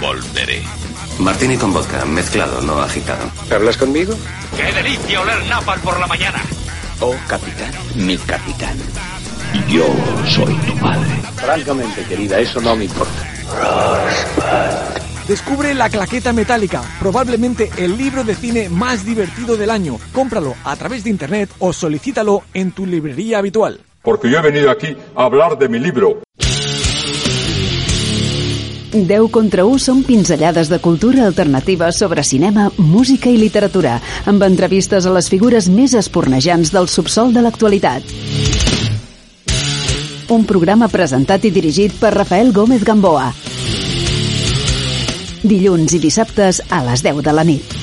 Volveré. 0.00 0.62
Martini 1.18 1.56
con 1.56 1.72
vodka, 1.72 2.04
mezclado, 2.04 2.60
no 2.60 2.80
agitado. 2.80 3.30
¿Hablas 3.50 3.76
conmigo? 3.76 4.14
¡Qué 4.56 4.72
delicia 4.72 5.20
oler 5.20 5.44
napal 5.46 5.80
por 5.80 5.98
la 5.98 6.06
mañana! 6.06 6.42
Oh, 7.00 7.14
capitán, 7.26 7.72
mi 7.94 8.16
capitán. 8.18 8.76
Yo 9.68 9.86
soy 10.26 10.54
tu 10.66 10.74
padre. 10.78 11.10
Francamente, 11.36 12.04
querida, 12.04 12.38
eso 12.38 12.60
no 12.60 12.76
me 12.76 12.84
importa. 12.84 13.12
Descubre 15.26 15.74
La 15.74 15.88
Claqueta 15.88 16.32
Metálica, 16.32 16.82
probablemente 17.00 17.70
el 17.78 17.96
libro 17.96 18.24
de 18.24 18.34
cine 18.34 18.68
más 18.68 19.06
divertido 19.06 19.56
del 19.56 19.70
año. 19.70 19.98
Cómpralo 20.12 20.54
a 20.64 20.76
través 20.76 21.04
de 21.04 21.10
internet 21.10 21.50
o 21.60 21.72
solicítalo 21.72 22.42
en 22.52 22.72
tu 22.72 22.84
librería 22.84 23.38
habitual. 23.38 23.80
Porque 24.02 24.30
yo 24.30 24.38
he 24.38 24.42
venido 24.42 24.70
aquí 24.70 24.94
a 25.14 25.24
hablar 25.24 25.56
de 25.56 25.68
mi 25.68 25.78
libro. 25.78 26.22
10 28.94 29.30
contra 29.32 29.64
1 29.66 29.80
són 29.82 30.04
pinzellades 30.06 30.68
de 30.70 30.78
cultura 30.78 31.24
alternativa 31.26 31.90
sobre 31.90 32.22
cinema, 32.22 32.68
música 32.78 33.26
i 33.26 33.40
literatura, 33.40 33.96
amb 34.30 34.44
entrevistes 34.46 35.08
a 35.08 35.16
les 35.16 35.28
figures 35.32 35.66
més 35.66 35.98
espornejants 35.98 36.70
del 36.70 36.86
subsol 36.86 37.34
de 37.34 37.42
l'actualitat. 37.42 38.73
Un 40.32 40.46
programa 40.48 40.88
presentat 40.88 41.44
i 41.44 41.50
dirigit 41.52 41.92
per 42.00 42.14
Rafael 42.14 42.48
Gómez 42.56 42.84
Gamboa. 42.86 43.26
Dilluns 45.44 45.92
i 45.92 46.00
dissabtes 46.00 46.62
a 46.72 46.80
les 46.86 47.04
10 47.04 47.20
de 47.26 47.34
la 47.36 47.44
nit. 47.44 47.73